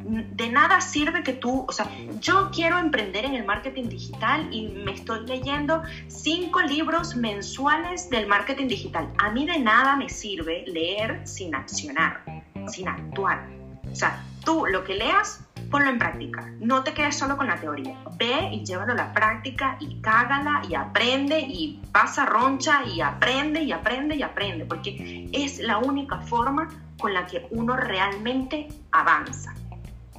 de 0.07 0.49
nada 0.49 0.81
sirve 0.81 1.23
que 1.23 1.33
tú, 1.33 1.65
o 1.67 1.71
sea, 1.71 1.89
yo 2.19 2.51
quiero 2.51 2.77
emprender 2.77 3.25
en 3.25 3.33
el 3.33 3.43
marketing 3.43 3.89
digital 3.89 4.47
y 4.53 4.67
me 4.67 4.93
estoy 4.93 5.25
leyendo 5.25 5.81
cinco 6.07 6.61
libros 6.61 7.15
mensuales 7.15 8.09
del 8.09 8.27
marketing 8.27 8.67
digital. 8.67 9.11
A 9.17 9.31
mí 9.31 9.45
de 9.45 9.59
nada 9.59 9.95
me 9.95 10.09
sirve 10.09 10.63
leer 10.67 11.27
sin 11.27 11.55
accionar, 11.55 12.23
sin 12.67 12.87
actuar. 12.87 13.47
O 13.91 13.95
sea, 13.95 14.23
tú 14.43 14.67
lo 14.67 14.83
que 14.83 14.93
leas, 14.93 15.43
ponlo 15.69 15.89
en 15.89 15.99
práctica. 15.99 16.49
No 16.59 16.83
te 16.83 16.93
quedes 16.93 17.17
solo 17.17 17.37
con 17.37 17.47
la 17.47 17.57
teoría. 17.57 17.97
Ve 18.17 18.49
y 18.51 18.63
llévalo 18.63 18.93
a 18.93 18.95
la 18.95 19.13
práctica 19.13 19.77
y 19.79 20.01
cágala 20.01 20.61
y 20.69 20.75
aprende 20.75 21.39
y 21.39 21.81
pasa 21.91 22.25
roncha 22.25 22.83
y 22.85 23.01
aprende 23.01 23.63
y 23.63 23.71
aprende 23.71 24.15
y 24.15 24.23
aprende, 24.23 24.65
porque 24.65 25.29
es 25.31 25.59
la 25.59 25.77
única 25.77 26.19
forma 26.19 26.67
con 26.99 27.13
la 27.13 27.25
que 27.25 27.47
uno 27.51 27.75
realmente 27.75 28.67
avanza 28.91 29.53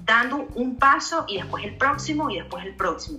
dando 0.07 0.47
un 0.55 0.77
paso 0.77 1.25
y 1.29 1.37
después 1.37 1.65
el 1.65 1.77
próximo 1.77 2.31
y 2.31 2.37
después 2.37 2.65
el 2.65 2.77
próximo. 2.77 3.19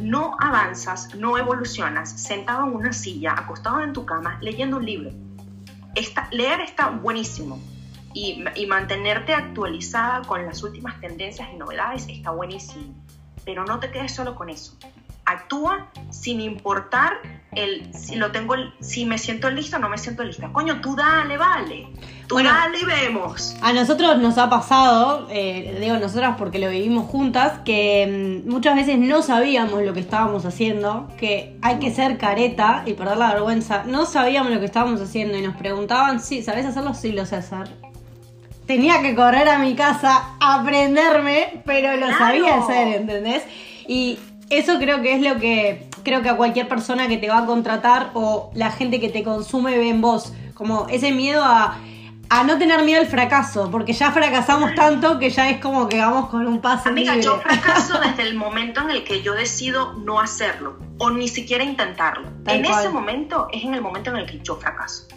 No 0.00 0.36
avanzas, 0.38 1.14
no 1.14 1.38
evolucionas 1.38 2.10
sentado 2.10 2.66
en 2.66 2.74
una 2.74 2.92
silla, 2.92 3.32
acostado 3.32 3.80
en 3.80 3.94
tu 3.94 4.04
cama, 4.04 4.38
leyendo 4.42 4.76
un 4.76 4.84
libro. 4.84 5.10
leer 6.30 6.60
está 6.60 6.90
buenísimo 6.90 7.58
y, 8.16 8.42
y 8.54 8.64
mantenerte 8.64 9.34
actualizada 9.34 10.22
con 10.22 10.46
las 10.46 10.62
últimas 10.62 10.98
tendencias 11.00 11.50
y 11.52 11.56
novedades 11.56 12.08
está 12.08 12.30
buenísimo. 12.30 12.94
Pero 13.44 13.66
no 13.66 13.78
te 13.78 13.90
quedes 13.90 14.14
solo 14.14 14.34
con 14.34 14.48
eso. 14.48 14.74
Actúa 15.26 15.88
sin 16.08 16.40
importar 16.40 17.18
el 17.52 17.92
si 17.94 18.16
lo 18.16 18.32
tengo, 18.32 18.54
si 18.80 19.04
me 19.04 19.18
siento 19.18 19.50
lista 19.50 19.76
o 19.76 19.80
no 19.80 19.90
me 19.90 19.98
siento 19.98 20.24
lista. 20.24 20.50
Coño, 20.50 20.80
tú 20.80 20.96
dale, 20.96 21.36
vale. 21.36 21.88
Tú 22.26 22.36
dale 22.36 22.80
y 22.80 22.84
vemos. 22.86 23.54
A 23.60 23.74
nosotros 23.74 24.18
nos 24.18 24.38
ha 24.38 24.48
pasado, 24.48 25.28
eh, 25.30 25.76
digo 25.78 25.98
nosotras 25.98 26.36
porque 26.38 26.58
lo 26.58 26.70
vivimos 26.70 27.10
juntas, 27.10 27.60
que 27.66 28.42
mm, 28.46 28.50
muchas 28.50 28.76
veces 28.76 28.98
no 28.98 29.20
sabíamos 29.20 29.82
lo 29.82 29.92
que 29.92 30.00
estábamos 30.00 30.46
haciendo, 30.46 31.08
que 31.18 31.58
hay 31.60 31.78
que 31.78 31.92
ser 31.92 32.16
careta 32.16 32.82
y 32.86 32.94
perder 32.94 33.18
la 33.18 33.34
vergüenza. 33.34 33.84
No 33.84 34.06
sabíamos 34.06 34.52
lo 34.52 34.58
que 34.58 34.66
estábamos 34.66 35.02
haciendo 35.02 35.36
y 35.36 35.42
nos 35.42 35.56
preguntaban, 35.56 36.20
sí, 36.20 36.42
¿sabes 36.42 36.64
hacerlo? 36.64 36.94
Sí, 36.94 37.12
lo 37.12 37.26
sé 37.26 37.36
hacer. 37.36 37.85
Tenía 38.66 39.00
que 39.02 39.14
correr 39.14 39.48
a 39.48 39.58
mi 39.58 39.74
casa 39.74 40.36
aprenderme, 40.40 41.62
pero 41.64 41.96
lo 41.96 42.08
sabía 42.16 42.56
hacer, 42.56 42.88
¿entendés? 42.88 43.44
Y 43.86 44.18
eso 44.50 44.78
creo 44.78 45.02
que 45.02 45.14
es 45.14 45.22
lo 45.22 45.38
que 45.38 45.88
creo 46.02 46.22
que 46.22 46.28
a 46.28 46.36
cualquier 46.36 46.68
persona 46.68 47.08
que 47.08 47.16
te 47.16 47.28
va 47.28 47.38
a 47.38 47.46
contratar 47.46 48.10
o 48.14 48.50
la 48.54 48.70
gente 48.70 49.00
que 49.00 49.08
te 49.08 49.24
consume 49.24 49.76
ve 49.76 49.88
en 49.88 50.00
vos, 50.00 50.32
como 50.54 50.86
ese 50.88 51.10
miedo 51.12 51.42
a, 51.44 51.78
a 52.28 52.44
no 52.44 52.58
tener 52.58 52.84
miedo 52.84 53.00
al 53.00 53.08
fracaso, 53.08 53.70
porque 53.72 53.92
ya 53.92 54.12
fracasamos 54.12 54.74
tanto 54.76 55.18
que 55.18 55.30
ya 55.30 55.50
es 55.50 55.60
como 55.60 55.88
que 55.88 55.98
vamos 55.98 56.28
con 56.30 56.46
un 56.46 56.60
paso 56.60 56.88
Amiga, 56.90 57.14
libre. 57.14 57.24
yo 57.24 57.40
fracaso 57.40 57.98
desde 57.98 58.22
el 58.22 58.34
momento 58.36 58.82
en 58.82 58.90
el 58.90 59.02
que 59.04 59.22
yo 59.22 59.34
decido 59.34 59.94
no 59.94 60.20
hacerlo 60.20 60.78
o 60.98 61.10
ni 61.10 61.28
siquiera 61.28 61.64
intentarlo. 61.64 62.28
Tal 62.44 62.56
en 62.56 62.64
cual. 62.64 62.84
ese 62.84 62.88
momento 62.88 63.48
es 63.52 63.64
en 63.64 63.74
el 63.74 63.80
momento 63.82 64.10
en 64.10 64.16
el 64.18 64.26
que 64.26 64.38
yo 64.40 64.56
fracaso. 64.56 65.08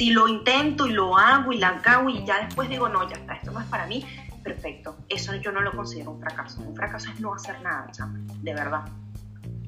Si 0.00 0.08
lo 0.08 0.28
intento 0.28 0.86
y 0.86 0.92
lo 0.92 1.18
hago 1.18 1.52
y 1.52 1.58
la 1.58 1.82
cago 1.82 2.08
y 2.08 2.24
ya 2.24 2.46
después 2.46 2.70
digo, 2.70 2.88
no, 2.88 3.06
ya 3.06 3.16
está, 3.16 3.34
esto 3.34 3.50
no 3.50 3.60
es 3.60 3.66
para 3.66 3.86
mí, 3.86 4.02
perfecto. 4.42 4.96
Eso 5.10 5.34
yo 5.34 5.52
no 5.52 5.60
lo 5.60 5.72
considero 5.72 6.12
un 6.12 6.20
fracaso. 6.22 6.62
Un 6.62 6.74
fracaso 6.74 7.10
es 7.10 7.20
no 7.20 7.34
hacer 7.34 7.60
nada, 7.60 7.86
chama, 7.92 8.18
de 8.40 8.54
verdad. 8.54 8.80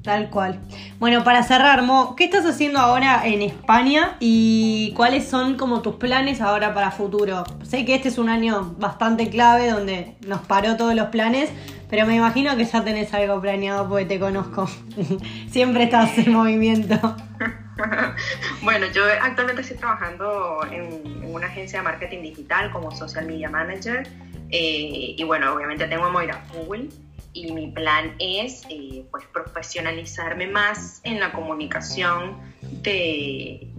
Tal 0.01 0.31
cual. 0.31 0.59
Bueno, 0.97 1.23
para 1.23 1.43
cerrar, 1.43 1.83
Mo, 1.83 2.15
¿qué 2.15 2.23
estás 2.23 2.47
haciendo 2.47 2.79
ahora 2.79 3.27
en 3.27 3.43
España 3.43 4.17
y 4.19 4.91
cuáles 4.95 5.27
son 5.29 5.55
como 5.55 5.83
tus 5.83 5.97
planes 5.97 6.41
ahora 6.41 6.73
para 6.73 6.89
futuro? 6.89 7.43
Sé 7.61 7.85
que 7.85 7.93
este 7.93 8.07
es 8.07 8.17
un 8.17 8.29
año 8.29 8.73
bastante 8.79 9.29
clave 9.29 9.69
donde 9.69 10.17
nos 10.25 10.41
paró 10.41 10.77
todos 10.77 10.95
los 10.95 11.09
planes, 11.09 11.51
pero 11.91 12.07
me 12.07 12.15
imagino 12.15 12.57
que 12.57 12.65
ya 12.65 12.83
tenés 12.83 13.13
algo 13.13 13.39
planeado 13.39 13.87
porque 13.87 14.05
te 14.05 14.19
conozco. 14.19 14.67
Siempre 15.51 15.83
estás 15.83 16.17
en 16.17 16.33
movimiento. 16.33 17.17
bueno, 18.61 18.87
yo 18.87 19.03
actualmente 19.21 19.61
estoy 19.61 19.77
trabajando 19.77 20.65
en, 20.71 21.05
en 21.23 21.33
una 21.33 21.47
agencia 21.47 21.79
de 21.79 21.83
marketing 21.83 22.21
digital 22.21 22.71
como 22.71 22.91
social 22.91 23.25
media 23.25 23.49
manager 23.49 24.07
eh, 24.49 25.15
y 25.17 25.23
bueno, 25.23 25.53
obviamente 25.53 25.87
tengo 25.87 26.05
a 26.05 26.43
Google 26.53 26.89
y 27.33 27.51
mi 27.51 27.71
plan 27.71 28.15
es 28.19 28.63
eh, 28.69 29.05
pues 29.09 29.25
profesionalizarme 29.25 30.47
más 30.47 31.01
en 31.03 31.19
la 31.19 31.31
comunicación 31.31 32.37
de, 32.83 33.71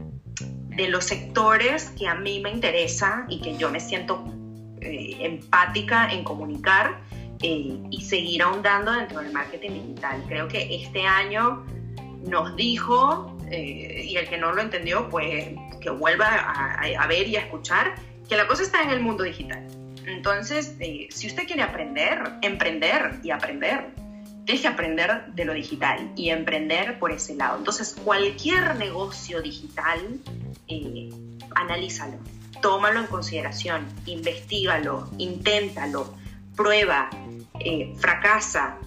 de 0.77 0.89
los 0.89 1.05
sectores 1.05 1.91
que 1.91 2.09
a 2.09 2.17
mí 2.17 2.41
me 2.41 2.51
interesa 2.51 3.25
y 3.29 3.41
que 3.41 3.57
yo 3.57 3.71
me 3.71 3.79
siento 3.79 4.25
eh, 4.81 5.17
empática 5.21 6.13
en 6.13 6.25
comunicar 6.25 7.01
eh, 7.43 7.79
y 7.91 8.01
seguir 8.03 8.43
ahondando 8.43 8.93
dentro 8.93 9.21
del 9.21 9.33
marketing 9.33 9.71
digital. 9.71 10.23
Creo 10.27 10.49
que 10.49 10.83
este 10.83 11.07
año 11.07 11.65
nos 12.27 12.57
dijo, 12.57 13.34
eh, 13.55 14.05
y 14.05 14.17
el 14.17 14.29
que 14.29 14.37
no 14.37 14.53
lo 14.53 14.61
entendió, 14.61 15.09
pues 15.09 15.49
que 15.81 15.91
vuelva 15.91 16.27
a, 16.27 17.07
ver 17.07 17.29
y 17.29 17.37
a 17.37 17.41
escuchar, 17.41 17.95
que 18.29 18.37
la 18.37 18.47
cosa 18.47 18.63
está 18.63 18.83
en 18.83 18.91
el 18.91 19.01
mundo 19.01 19.23
digital. 19.23 19.67
Entonces, 20.07 20.75
eh, 20.81 21.09
si 21.11 21.27
usted 21.27 21.47
quiere 21.47 21.63
aprender, 21.63 22.33
emprender 22.43 23.21
y 23.23 23.31
aprender, 23.31 23.91
deje 24.45 24.67
aprender 24.67 25.27
de 25.29 25.45
lo 25.45 25.55
digital 25.55 26.11
y 26.17 26.31
emprender 26.31 26.99
por 26.99 27.13
ese 27.13 27.35
lado. 27.35 27.59
Entonces, 27.59 27.97
cualquier 28.05 28.77
negocio 28.77 29.41
digital, 29.41 30.01
eh, 30.69 31.11
analízalo, 31.55 32.19
tómalo 32.61 33.01
en 33.01 33.07
consideración, 33.07 33.87
investigalo, 34.07 35.09
inténtalo, 35.19 36.15
prueba, 36.57 37.11
fracasa, 37.99 38.79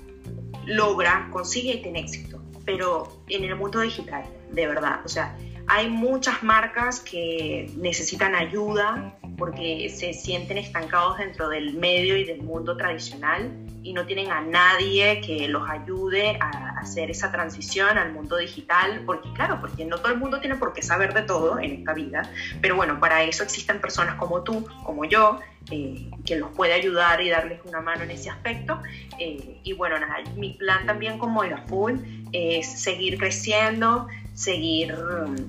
logra, 0.66 1.30
consigue 1.32 1.76
y 1.76 1.82
tiene 1.82 2.00
éxito. 2.02 2.42
Pero 2.66 3.22
en 3.30 3.46
el 3.46 3.56
mundo 3.56 3.80
digital, 3.80 4.26
de 4.52 4.68
verdad, 4.68 5.02
o 5.06 5.08
sea, 5.08 5.36
hay 5.70 5.90
muchas 5.90 6.44
marcas 6.44 7.02
que 7.02 7.70
necesitan 7.76 8.36
ayuda 8.36 9.14
porque 9.38 9.90
se 9.90 10.14
sienten 10.14 10.58
estancados 10.58 11.18
dentro 11.18 11.50
del 11.50 11.74
medio 11.74 12.16
y 12.16 12.24
del 12.24 12.42
mundo 12.42 12.78
tradicional 12.78 13.52
y 13.84 13.94
no 13.94 14.06
tienen 14.06 14.32
a 14.32 14.42
nadie 14.42 15.22
que 15.22 15.48
los 15.48 15.70
ayude 15.70 16.38
a 16.40 16.80
hacer 16.80 17.12
esa 17.12 17.32
transición 17.32 17.98
al 17.98 18.14
mundo 18.14 18.38
digital, 18.38 19.04
porque 19.06 19.32
claro, 19.34 19.60
porque 19.60 19.86
no 19.86 19.98
todo 19.98 20.12
el 20.12 20.18
mundo 20.18 20.40
tiene 20.40 20.56
por 20.56 20.74
qué 20.74 20.82
saber 20.82 21.14
de 21.14 21.22
todo 21.22 21.60
en 21.60 21.72
esta 21.72 21.94
vida, 21.94 22.30
pero 22.62 22.76
bueno, 22.76 23.00
para 23.00 23.24
eso 23.24 23.44
existen 23.44 23.80
personas 23.80 24.16
como 24.16 24.44
tú, 24.44 24.66
como 24.84 25.06
yo, 25.06 25.40
eh, 25.70 26.10
que 26.26 26.38
los 26.38 26.52
puede 26.52 26.74
ayudar 26.74 27.22
y 27.22 27.30
darles 27.30 27.60
una 27.66 27.82
mano 27.82 28.04
en 28.04 28.12
ese 28.12 28.30
aspecto. 28.30 28.82
Eh, 29.20 29.60
y 29.64 29.74
bueno, 29.74 30.00
nada, 30.00 30.18
mi 30.36 30.52
plan 30.52 30.86
también 30.86 31.18
como 31.20 31.44
full 31.68 31.96
es 32.32 32.82
seguir 32.82 33.18
creciendo, 33.18 34.08
seguir 34.38 34.96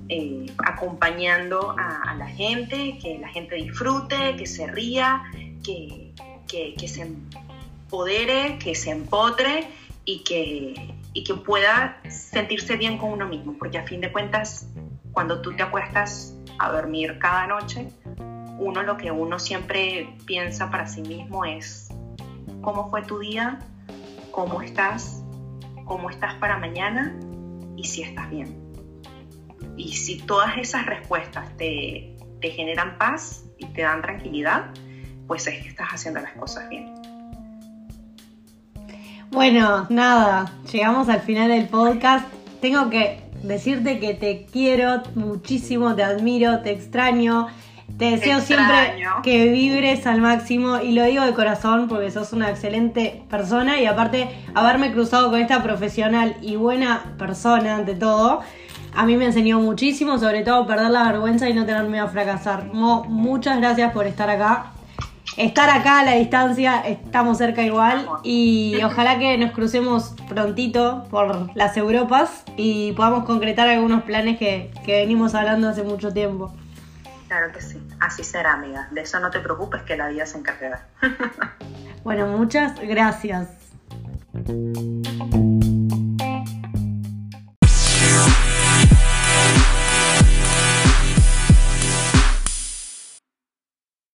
eh, 0.08 0.46
acompañando 0.64 1.74
a, 1.78 2.10
a, 2.10 2.14
la 2.14 2.26
gente, 2.26 2.98
que 2.98 3.18
la 3.18 3.28
gente 3.28 3.56
disfrute, 3.56 4.34
que 4.36 4.46
se 4.46 4.66
ría, 4.66 5.24
que, 5.62 6.14
que, 6.48 6.74
que 6.74 6.88
se 6.88 7.02
empodere, 7.02 8.58
que 8.58 8.74
se 8.74 8.90
empotre 8.90 9.68
y 10.06 10.20
que, 10.20 10.94
y 11.12 11.22
que 11.22 11.34
pueda 11.34 12.00
sentirse 12.08 12.78
bien 12.78 12.96
con 12.96 13.12
uno 13.12 13.28
mismo, 13.28 13.56
porque 13.58 13.76
a 13.76 13.82
fin 13.82 14.00
de 14.00 14.10
cuentas, 14.10 14.70
cuando 15.12 15.42
tú 15.42 15.54
te 15.54 15.62
acuestas 15.62 16.34
a 16.58 16.72
dormir 16.72 17.18
cada 17.18 17.46
noche, 17.46 17.90
uno 18.58 18.82
lo 18.82 18.96
que 18.96 19.10
uno 19.10 19.38
siempre 19.38 20.16
piensa 20.24 20.70
para 20.70 20.86
sí 20.86 21.02
mismo 21.02 21.44
es 21.44 21.88
cómo 22.62 22.88
fue 22.88 23.02
tu 23.02 23.18
día, 23.18 23.58
cómo 24.30 24.62
estás, 24.62 25.22
cómo 25.84 26.08
estás 26.08 26.36
para 26.36 26.56
mañana 26.56 27.14
y 27.76 27.84
si 27.84 28.02
estás 28.02 28.30
bien. 28.30 28.67
Y 29.76 29.92
si 29.92 30.18
todas 30.18 30.58
esas 30.58 30.86
respuestas 30.86 31.56
te, 31.56 32.16
te 32.40 32.50
generan 32.50 32.98
paz 32.98 33.44
y 33.58 33.66
te 33.66 33.82
dan 33.82 34.02
tranquilidad, 34.02 34.70
pues 35.26 35.46
es 35.46 35.62
que 35.62 35.68
estás 35.68 35.88
haciendo 35.90 36.20
las 36.20 36.32
cosas 36.32 36.68
bien. 36.68 36.94
Bueno, 39.30 39.86
nada, 39.90 40.50
llegamos 40.72 41.08
al 41.08 41.20
final 41.20 41.48
del 41.48 41.68
podcast. 41.68 42.26
Tengo 42.60 42.88
que 42.88 43.20
decirte 43.42 43.98
que 44.00 44.14
te 44.14 44.46
quiero 44.50 45.02
muchísimo, 45.14 45.94
te 45.94 46.02
admiro, 46.02 46.60
te 46.60 46.72
extraño. 46.72 47.48
Te 47.96 48.12
deseo 48.12 48.40
siempre 48.40 49.02
que 49.22 49.48
vibres 49.48 50.06
al 50.06 50.20
máximo 50.20 50.78
y 50.78 50.92
lo 50.92 51.04
digo 51.04 51.24
de 51.24 51.32
corazón 51.32 51.88
porque 51.88 52.10
sos 52.10 52.32
una 52.32 52.50
excelente 52.50 53.24
persona 53.28 53.80
y 53.80 53.86
aparte 53.86 54.28
haberme 54.54 54.92
cruzado 54.92 55.30
con 55.30 55.40
esta 55.40 55.62
profesional 55.62 56.36
y 56.40 56.56
buena 56.56 57.14
persona 57.18 57.76
ante 57.76 57.94
todo, 57.94 58.42
a 58.98 59.06
mí 59.06 59.16
me 59.16 59.26
enseñó 59.26 59.60
muchísimo, 59.60 60.18
sobre 60.18 60.42
todo 60.42 60.66
perder 60.66 60.90
la 60.90 61.04
vergüenza 61.04 61.48
y 61.48 61.54
no 61.54 61.64
tener 61.64 61.84
miedo 61.84 62.04
a 62.04 62.08
fracasar. 62.08 62.64
Mo, 62.72 63.04
muchas 63.04 63.58
gracias 63.58 63.92
por 63.92 64.08
estar 64.08 64.28
acá. 64.28 64.72
Estar 65.36 65.70
acá 65.70 66.00
a 66.00 66.04
la 66.04 66.14
distancia, 66.14 66.80
estamos 66.80 67.38
cerca 67.38 67.62
igual 67.62 68.08
y 68.24 68.76
ojalá 68.82 69.20
que 69.20 69.38
nos 69.38 69.52
crucemos 69.52 70.16
prontito 70.28 71.04
por 71.10 71.56
las 71.56 71.76
Europas 71.76 72.42
y 72.56 72.90
podamos 72.94 73.24
concretar 73.24 73.68
algunos 73.68 74.02
planes 74.02 74.36
que, 74.36 74.72
que 74.84 74.94
venimos 74.94 75.36
hablando 75.36 75.68
hace 75.68 75.84
mucho 75.84 76.12
tiempo. 76.12 76.52
Claro 77.28 77.52
que 77.52 77.60
sí, 77.60 77.80
así 78.00 78.24
será, 78.24 78.54
amiga. 78.54 78.88
De 78.90 79.02
eso 79.02 79.20
no 79.20 79.30
te 79.30 79.38
preocupes, 79.38 79.82
que 79.82 79.96
la 79.96 80.08
vida 80.08 80.26
se 80.26 80.38
encargará. 80.38 80.88
bueno, 82.02 82.26
muchas 82.26 82.74
gracias. 82.80 83.46